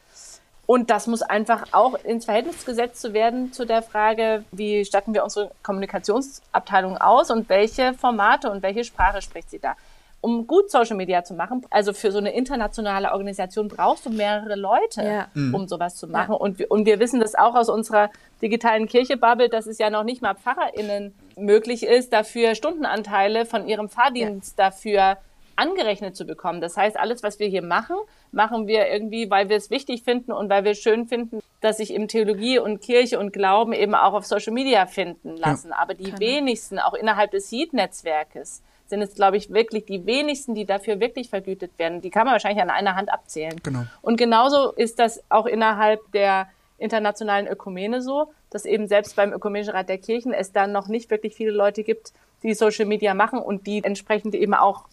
[0.65, 5.23] Und das muss einfach auch ins Verhältnis gesetzt werden zu der Frage, wie statten wir
[5.23, 9.77] unsere Kommunikationsabteilung aus und welche Formate und welche Sprache spricht sie da
[10.21, 14.55] um gut Social Media zu machen, also für so eine internationale Organisation brauchst du mehrere
[14.55, 15.27] Leute, ja.
[15.33, 15.53] Mhm.
[15.53, 16.31] um sowas zu machen.
[16.33, 16.37] Ja.
[16.37, 18.09] Und, wir, und wir wissen das auch aus unserer
[18.41, 23.89] digitalen Kirche-Bubble, dass es ja noch nicht mal PfarrerInnen möglich ist, dafür Stundenanteile von ihrem
[23.89, 24.65] Fahrdienst ja.
[24.65, 25.17] dafür
[25.55, 26.61] angerechnet zu bekommen.
[26.61, 27.95] Das heißt, alles, was wir hier machen,
[28.31, 31.93] machen wir irgendwie, weil wir es wichtig finden und weil wir schön finden, dass sich
[31.93, 35.73] eben Theologie und Kirche und Glauben eben auch auf Social Media finden lassen.
[35.73, 36.19] Aber die genau.
[36.19, 41.29] wenigsten, auch innerhalb des Heat-Netzwerkes, sind es, glaube ich, wirklich die wenigsten, die dafür wirklich
[41.29, 42.01] vergütet werden.
[42.01, 43.55] Die kann man wahrscheinlich an einer Hand abzählen.
[43.63, 43.83] Genau.
[44.01, 49.73] Und genauso ist das auch innerhalb der internationalen Ökumene so, dass eben selbst beim Ökumenischen
[49.73, 52.13] Rat der Kirchen es dann noch nicht wirklich viele Leute gibt,
[52.43, 54.85] die Social Media machen und die entsprechend eben auch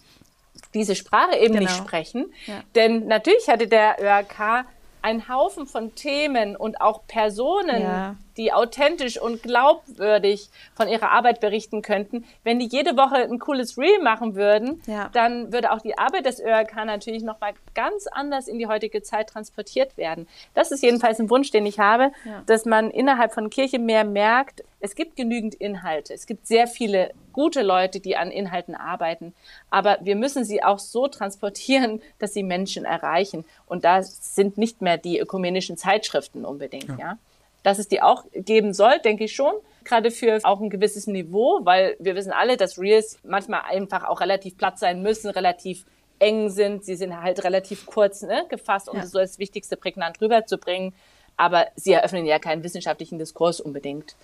[0.72, 1.60] diese Sprache eben genau.
[1.60, 2.32] nicht sprechen.
[2.46, 2.62] Ja.
[2.74, 4.66] Denn natürlich hatte der ÖRK
[5.04, 8.16] einen Haufen von Themen und auch Personen, ja.
[8.38, 12.24] die authentisch und glaubwürdig von ihrer Arbeit berichten könnten.
[12.42, 15.10] Wenn die jede Woche ein cooles Reel machen würden, ja.
[15.12, 19.28] dann würde auch die Arbeit des ÖRK natürlich nochmal ganz anders in die heutige Zeit
[19.28, 20.26] transportiert werden.
[20.54, 22.42] Das ist jedenfalls ein Wunsch, den ich habe, ja.
[22.46, 26.12] dass man innerhalb von Kirche mehr merkt, es gibt genügend Inhalte.
[26.12, 29.34] Es gibt sehr viele gute Leute, die an Inhalten arbeiten.
[29.70, 33.46] Aber wir müssen sie auch so transportieren, dass sie Menschen erreichen.
[33.66, 36.98] Und da sind nicht mehr die ökumenischen Zeitschriften unbedingt, ja.
[36.98, 37.18] ja.
[37.62, 39.54] Dass es die auch geben soll, denke ich schon.
[39.84, 44.20] Gerade für auch ein gewisses Niveau, weil wir wissen alle, dass Reels manchmal einfach auch
[44.20, 45.86] relativ platt sein müssen, relativ
[46.18, 46.84] eng sind.
[46.84, 49.06] Sie sind halt relativ kurz ne, gefasst, um ja.
[49.06, 50.92] so das Wichtigste prägnant rüberzubringen.
[51.38, 54.14] Aber sie eröffnen ja keinen wissenschaftlichen Diskurs unbedingt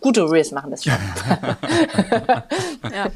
[0.00, 0.92] gute Reels machen das schon.
[2.92, 3.10] ja.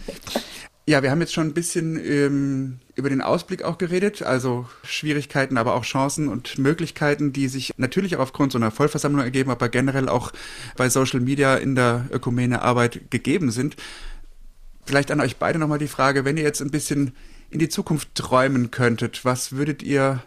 [0.89, 5.59] Ja, wir haben jetzt schon ein bisschen ähm, über den Ausblick auch geredet, also Schwierigkeiten,
[5.59, 9.69] aber auch Chancen und Möglichkeiten, die sich natürlich auch aufgrund so einer Vollversammlung ergeben, aber
[9.69, 10.33] generell auch
[10.79, 13.77] bei Social Media in der Ökumene-Arbeit gegeben sind.
[14.87, 17.13] Vielleicht an euch beide nochmal die Frage, wenn ihr jetzt ein bisschen
[17.51, 20.23] in die Zukunft träumen könntet, was würdet ihr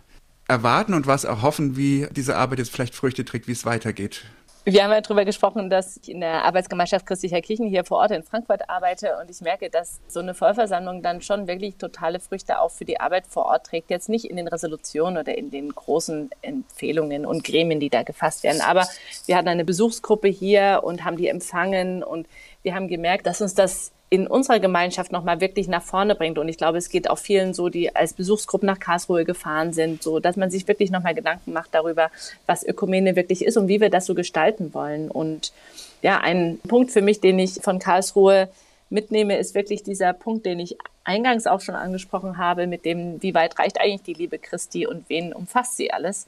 [0.47, 4.26] erwarten und was erhoffen, wie diese Arbeit jetzt vielleicht Früchte trägt, wie es weitergeht?
[4.64, 8.12] Wir haben ja darüber gesprochen, dass ich in der Arbeitsgemeinschaft christlicher Kirchen hier vor Ort
[8.12, 9.18] in Frankfurt arbeite.
[9.20, 12.99] Und ich merke, dass so eine Vollversammlung dann schon wirklich totale Früchte auch für die
[12.99, 13.89] Arbeit vor Ort trägt.
[13.89, 18.43] Jetzt nicht in den Resolutionen oder in den großen Empfehlungen und Gremien, die da gefasst
[18.43, 18.88] werden, aber
[19.26, 22.03] wir hatten eine Besuchsgruppe hier und haben die empfangen.
[22.03, 22.28] Und
[22.62, 26.38] wir haben gemerkt, dass uns das in unserer Gemeinschaft nochmal wirklich nach vorne bringt.
[26.38, 30.03] Und ich glaube, es geht auch vielen so, die als Besuchsgruppe nach Karlsruhe gefahren sind,
[30.03, 32.12] so, dass man sich wirklich nochmal Gedanken macht darüber,
[32.45, 35.09] was Ökumene wirklich ist und wie wir das so gestalten wollen.
[35.09, 35.53] Und
[36.01, 38.49] ja, ein Punkt für mich, den ich von Karlsruhe
[38.89, 43.34] mitnehme, ist wirklich dieser Punkt, den ich eingangs auch schon angesprochen habe, mit dem, wie
[43.34, 46.28] weit reicht eigentlich die Liebe Christi und wen umfasst sie alles?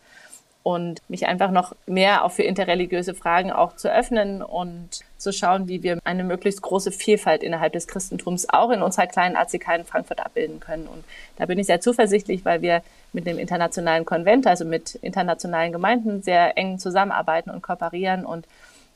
[0.64, 5.68] und mich einfach noch mehr auch für interreligiöse Fragen auch zu öffnen und zu schauen,
[5.68, 9.86] wie wir eine möglichst große Vielfalt innerhalb des Christentums auch in unserer kleinen ACK in
[9.86, 10.88] Frankfurt abbilden können.
[10.88, 11.04] Und
[11.38, 16.22] da bin ich sehr zuversichtlich, weil wir mit dem internationalen Konvent, also mit internationalen Gemeinden
[16.22, 18.46] sehr eng zusammenarbeiten und kooperieren und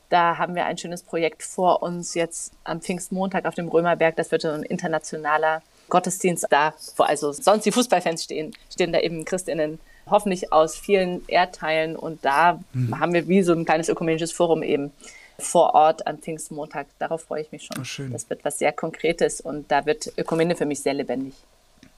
[0.08, 4.16] da haben wir ein schönes Projekt vor uns jetzt am Pfingstmontag auf dem Römerberg.
[4.16, 9.00] Das wird so ein internationaler Gottesdienst da, wo also sonst die Fußballfans stehen, stehen da
[9.00, 11.96] eben Christinnen hoffentlich aus vielen Erdteilen.
[11.96, 12.98] Und da mhm.
[12.98, 14.92] haben wir wie so ein kleines ökumenisches Forum eben
[15.38, 16.86] vor Ort am Pfingstmontag.
[16.98, 17.78] Darauf freue ich mich schon.
[17.78, 21.34] Oh, das wird was sehr Konkretes und da wird Ökumene für mich sehr lebendig.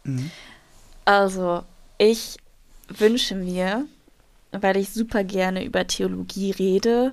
[0.05, 0.31] Mhm.
[1.05, 1.63] Also,
[1.99, 2.37] ich
[2.89, 3.87] wünsche mir,
[4.53, 7.13] weil ich super gerne über Theologie rede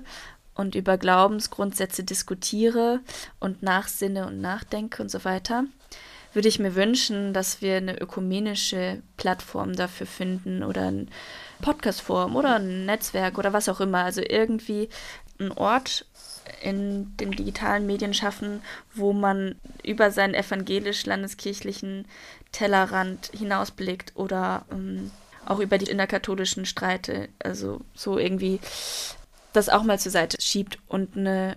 [0.54, 3.00] und über Glaubensgrundsätze diskutiere
[3.40, 5.64] und nachsinne und nachdenke und so weiter,
[6.34, 11.10] würde ich mir wünschen, dass wir eine ökumenische Plattform dafür finden oder ein
[11.62, 14.04] Podcastforum oder ein Netzwerk oder was auch immer.
[14.04, 14.88] Also irgendwie
[15.40, 16.04] ein Ort
[16.62, 18.62] in den digitalen Medien schaffen,
[18.94, 22.06] wo man über seinen evangelisch-landeskirchlichen
[22.52, 25.10] Tellerrand hinausblickt oder ähm,
[25.46, 28.60] auch über die innerkatholischen Streite, also so irgendwie
[29.52, 31.56] das auch mal zur Seite schiebt und eine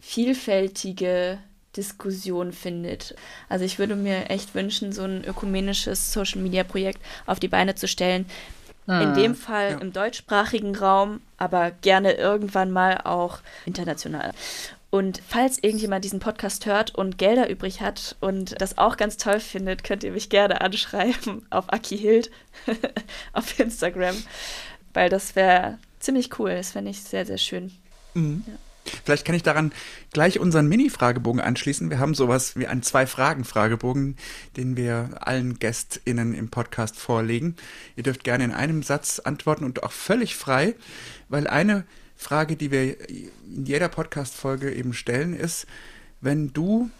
[0.00, 1.38] vielfältige
[1.76, 3.14] Diskussion findet.
[3.48, 8.26] Also ich würde mir echt wünschen, so ein ökumenisches Social-Media-Projekt auf die Beine zu stellen.
[8.86, 9.78] Ah, In dem Fall ja.
[9.78, 14.32] im deutschsprachigen Raum, aber gerne irgendwann mal auch international.
[14.90, 19.40] Und falls irgendjemand diesen Podcast hört und Gelder übrig hat und das auch ganz toll
[19.40, 22.30] findet, könnt ihr mich gerne anschreiben auf Aki Hild
[23.32, 24.16] auf Instagram,
[24.92, 26.54] weil das wäre ziemlich cool.
[26.54, 27.72] Das fände ich sehr, sehr schön.
[28.14, 28.44] Mhm.
[28.46, 28.54] Ja.
[29.04, 29.72] Vielleicht kann ich daran
[30.12, 31.90] gleich unseren Mini-Fragebogen anschließen.
[31.90, 34.16] Wir haben sowas wie einen Zwei-Fragen-Fragebogen,
[34.56, 37.56] den wir allen GästInnen im Podcast vorlegen.
[37.96, 40.74] Ihr dürft gerne in einem Satz antworten und auch völlig frei,
[41.28, 41.84] weil eine
[42.16, 45.66] Frage, die wir in jeder Podcast-Folge eben stellen, ist,
[46.20, 46.90] wenn du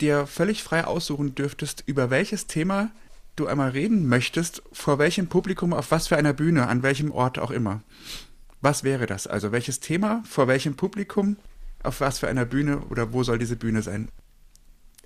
[0.00, 2.90] dir völlig frei aussuchen dürftest, über welches Thema
[3.36, 7.38] du einmal reden möchtest, vor welchem Publikum, auf was für einer Bühne, an welchem Ort
[7.38, 7.82] auch immer.
[8.62, 9.26] Was wäre das?
[9.26, 11.36] Also welches Thema, vor welchem Publikum,
[11.82, 14.08] auf was für einer Bühne oder wo soll diese Bühne sein?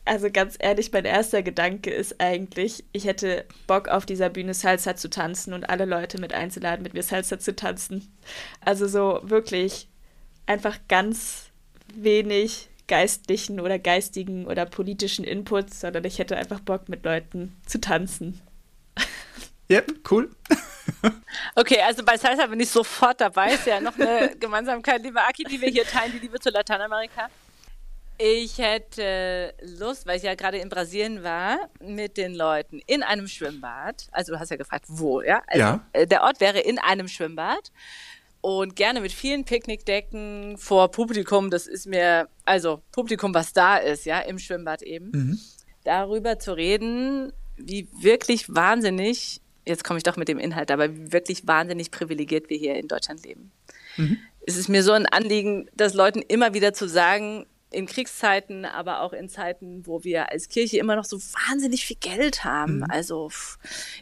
[0.04, 4.94] Also ganz ehrlich, mein erster Gedanke ist eigentlich, ich hätte Bock auf dieser Bühne Salsa
[4.94, 8.06] zu tanzen und alle Leute mit einzuladen, mit mir Salsa zu tanzen.
[8.60, 9.88] Also so wirklich
[10.46, 11.50] einfach ganz
[11.92, 17.80] wenig geistlichen oder geistigen oder politischen Inputs, sondern ich hätte einfach Bock mit Leuten zu
[17.80, 18.40] tanzen.
[19.68, 20.30] Yep, cool.
[21.54, 23.54] Okay, also bei Salsa bin ich sofort dabei.
[23.54, 27.28] Ist ja noch eine Gemeinsamkeit, liebe Aki, die wir hier teilen, die Liebe zu Lateinamerika.
[28.18, 33.28] Ich hätte Lust, weil ich ja gerade in Brasilien war, mit den Leuten in einem
[33.28, 34.06] Schwimmbad.
[34.10, 35.42] Also du hast ja gefragt, wo, ja?
[35.46, 35.86] Also, ja.
[35.92, 37.72] Äh, der Ort wäre in einem Schwimmbad
[38.40, 41.50] und gerne mit vielen Picknickdecken vor Publikum.
[41.50, 45.10] Das ist mir, also Publikum, was da ist, ja, im Schwimmbad eben.
[45.12, 45.40] Mhm.
[45.84, 51.12] Darüber zu reden, wie wirklich wahnsinnig jetzt komme ich doch mit dem Inhalt, aber wie
[51.12, 53.52] wirklich wahnsinnig privilegiert wir hier in Deutschland leben.
[53.96, 54.18] Mhm.
[54.46, 59.00] Es ist mir so ein Anliegen, das Leuten immer wieder zu sagen, in Kriegszeiten, aber
[59.00, 62.78] auch in Zeiten, wo wir als Kirche immer noch so wahnsinnig viel Geld haben.
[62.78, 62.86] Mhm.
[62.88, 63.30] Also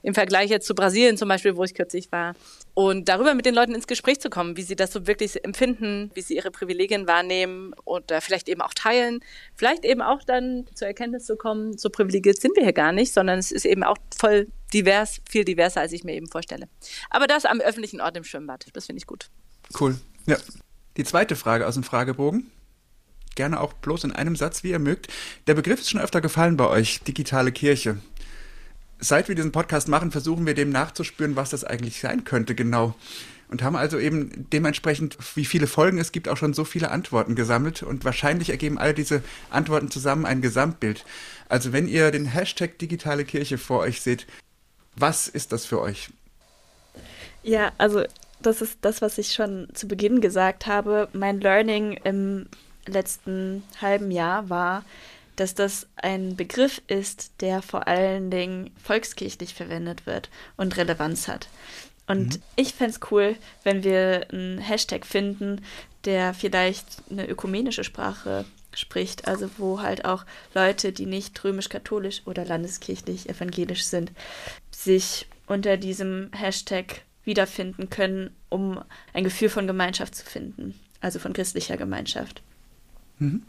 [0.03, 2.35] im Vergleich jetzt zu Brasilien zum Beispiel, wo ich kürzlich war,
[2.75, 6.11] und darüber mit den Leuten ins Gespräch zu kommen, wie sie das so wirklich empfinden,
[6.15, 9.21] wie sie ihre Privilegien wahrnehmen oder vielleicht eben auch teilen,
[9.55, 13.13] vielleicht eben auch dann zur Erkenntnis zu kommen, so privilegiert sind wir hier gar nicht,
[13.13, 16.69] sondern es ist eben auch voll divers, viel diverser, als ich mir eben vorstelle.
[17.11, 19.31] Aber das am öffentlichen Ort im Schwimmbad, das finde ich gut.
[19.79, 19.97] Cool.
[20.27, 20.37] Ja.
[20.97, 22.51] Die zweite Frage aus dem Fragebogen.
[23.35, 25.09] gerne auch bloß in einem Satz, wie ihr mögt.
[25.49, 27.99] Der Begriff ist schon öfter gefallen bei euch, digitale Kirche.
[29.01, 32.95] Seit wir diesen Podcast machen, versuchen wir dem nachzuspüren, was das eigentlich sein könnte genau.
[33.49, 37.35] Und haben also eben dementsprechend, wie viele Folgen es gibt, auch schon so viele Antworten
[37.35, 37.83] gesammelt.
[37.83, 41.05] Und wahrscheinlich ergeben all diese Antworten zusammen ein Gesamtbild.
[41.49, 44.27] Also wenn ihr den Hashtag digitale Kirche vor euch seht,
[44.97, 46.11] was ist das für euch?
[47.43, 48.05] Ja, also
[48.41, 51.09] das ist das, was ich schon zu Beginn gesagt habe.
[51.13, 52.47] Mein Learning im
[52.87, 54.85] letzten halben Jahr war,
[55.37, 61.49] dass das ein Begriff ist, der vor allen Dingen volkskirchlich verwendet wird und Relevanz hat.
[62.07, 62.43] Und mhm.
[62.57, 65.63] ich fände es cool, wenn wir einen Hashtag finden,
[66.05, 70.25] der vielleicht eine ökumenische Sprache spricht, also wo halt auch
[70.55, 74.13] Leute, die nicht römisch-katholisch oder landeskirchlich evangelisch sind,
[74.85, 78.83] sich unter diesem Hashtag wiederfinden können, um
[79.13, 82.43] ein Gefühl von Gemeinschaft zu finden, also von christlicher Gemeinschaft.
[83.19, 83.43] Mhm.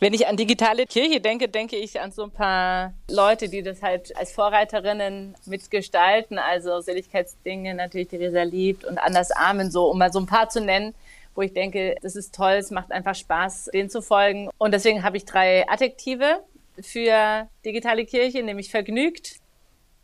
[0.00, 3.82] Wenn ich an digitale Kirche denke, denke ich an so ein paar Leute, die das
[3.82, 6.38] halt als Vorreiterinnen mitgestalten.
[6.38, 10.60] Also Seligkeitsdinge, natürlich Theresa liebt und Anders Amen, so, um mal so ein paar zu
[10.60, 10.94] nennen,
[11.34, 14.50] wo ich denke, das ist toll, es macht einfach Spaß, denen zu folgen.
[14.58, 16.42] Und deswegen habe ich drei Adjektive
[16.80, 19.41] für digitale Kirche, nämlich vergnügt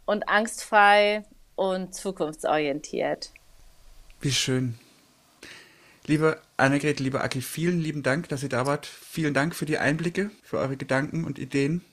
[0.09, 1.23] und angstfrei
[1.55, 3.31] und zukunftsorientiert.
[4.23, 4.79] Wie schön.
[6.07, 8.87] Liebe Annegret, lieber Aki, vielen lieben Dank, dass ihr da wart.
[8.87, 11.85] Vielen Dank für die Einblicke, für eure Gedanken und Ideen.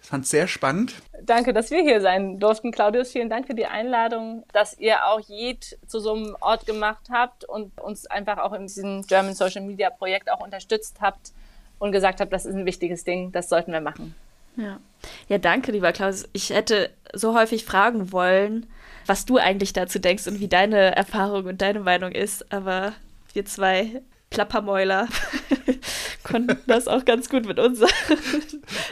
[0.00, 0.94] Ich fand es sehr spannend.
[1.22, 2.70] Danke, dass wir hier sein durften.
[2.70, 7.08] Claudius, vielen Dank für die Einladung, dass ihr auch Jed zu so einem Ort gemacht
[7.10, 11.32] habt und uns einfach auch in diesem German Social Media Projekt auch unterstützt habt
[11.80, 14.14] und gesagt habt, das ist ein wichtiges Ding, das sollten wir machen.
[14.56, 14.80] Ja,
[15.28, 16.28] ja danke, lieber Klaus.
[16.32, 18.66] Ich hätte so häufig fragen wollen,
[19.06, 22.92] was du eigentlich dazu denkst und wie deine Erfahrung und deine Meinung ist, aber
[23.32, 25.08] wir zwei Plappermäuler
[26.24, 27.90] konnten das auch ganz gut mit unseren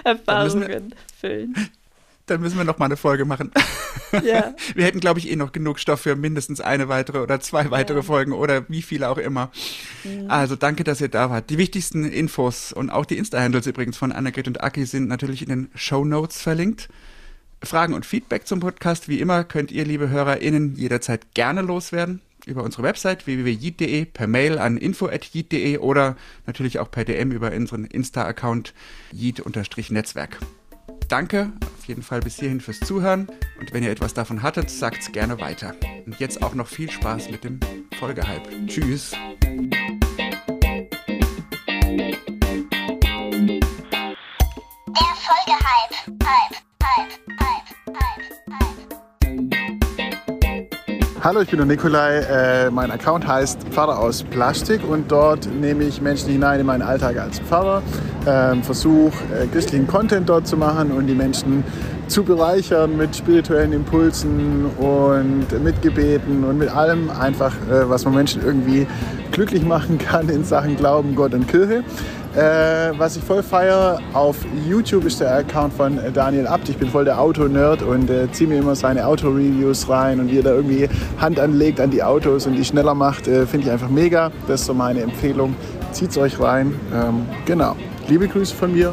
[0.05, 1.55] Erfahrungen füllen.
[2.27, 3.51] Dann müssen wir noch mal eine Folge machen.
[4.23, 4.55] Ja.
[4.75, 7.99] Wir hätten, glaube ich, eh noch genug Stoff für mindestens eine weitere oder zwei weitere
[7.99, 8.03] ja.
[8.03, 9.51] Folgen oder wie viele auch immer.
[10.05, 10.31] Mhm.
[10.31, 11.49] Also danke, dass ihr da wart.
[11.49, 15.49] Die wichtigsten Infos und auch die Insta-Handles übrigens von Annegret und Aki sind natürlich in
[15.49, 16.91] den Show Notes verlinkt.
[17.63, 22.65] Fragen und Feedback zum Podcast, wie immer, könnt ihr, liebe HörerInnen, jederzeit gerne loswerden über
[22.65, 26.17] unsere Website www.jit.de, per Mail an info.jit.de oder
[26.47, 28.75] natürlich auch per DM über unseren Insta-Account
[29.13, 30.39] jit-netzwerk.
[31.13, 33.29] Danke auf jeden Fall bis hierhin fürs Zuhören
[33.61, 35.75] und wenn ihr etwas davon hattet, sagt es gerne weiter.
[36.07, 37.61] Und jetzt auch noch viel Spaß mit dem
[37.99, 38.49] Folgehype.
[38.67, 39.11] Tschüss.
[39.11, 39.77] Der
[45.21, 45.95] Folgehype.
[46.25, 48.92] Hype, Hype, Hype, Hype.
[51.25, 52.19] Hallo, ich bin der Nikolai.
[52.19, 56.83] Äh, mein Account heißt Pfarrer aus Plastik und dort nehme ich Menschen hinein in meinen
[56.83, 57.81] Alltag als Pfarrer,
[58.27, 61.63] ähm, versuche äh, christlichen Content dort zu machen und die Menschen
[62.13, 68.15] zu bereichern mit spirituellen Impulsen und mit Gebeten und mit allem einfach, äh, was man
[68.15, 68.87] Menschen irgendwie
[69.31, 71.83] glücklich machen kann in Sachen Glauben, Gott und Kirche.
[72.35, 74.37] Äh, was ich voll feiere, auf
[74.69, 76.69] YouTube ist der Account von Daniel Abt.
[76.69, 80.41] Ich bin voll der Auto-Nerd und äh, ziehe mir immer seine Auto-Reviews rein und wie
[80.41, 83.73] er da irgendwie Hand anlegt an die Autos und die schneller macht, äh, finde ich
[83.73, 84.31] einfach mega.
[84.47, 85.55] Das ist so meine Empfehlung.
[85.93, 86.75] Zieht's euch rein.
[86.95, 87.75] Ähm, genau.
[88.07, 88.93] Liebe Grüße von mir.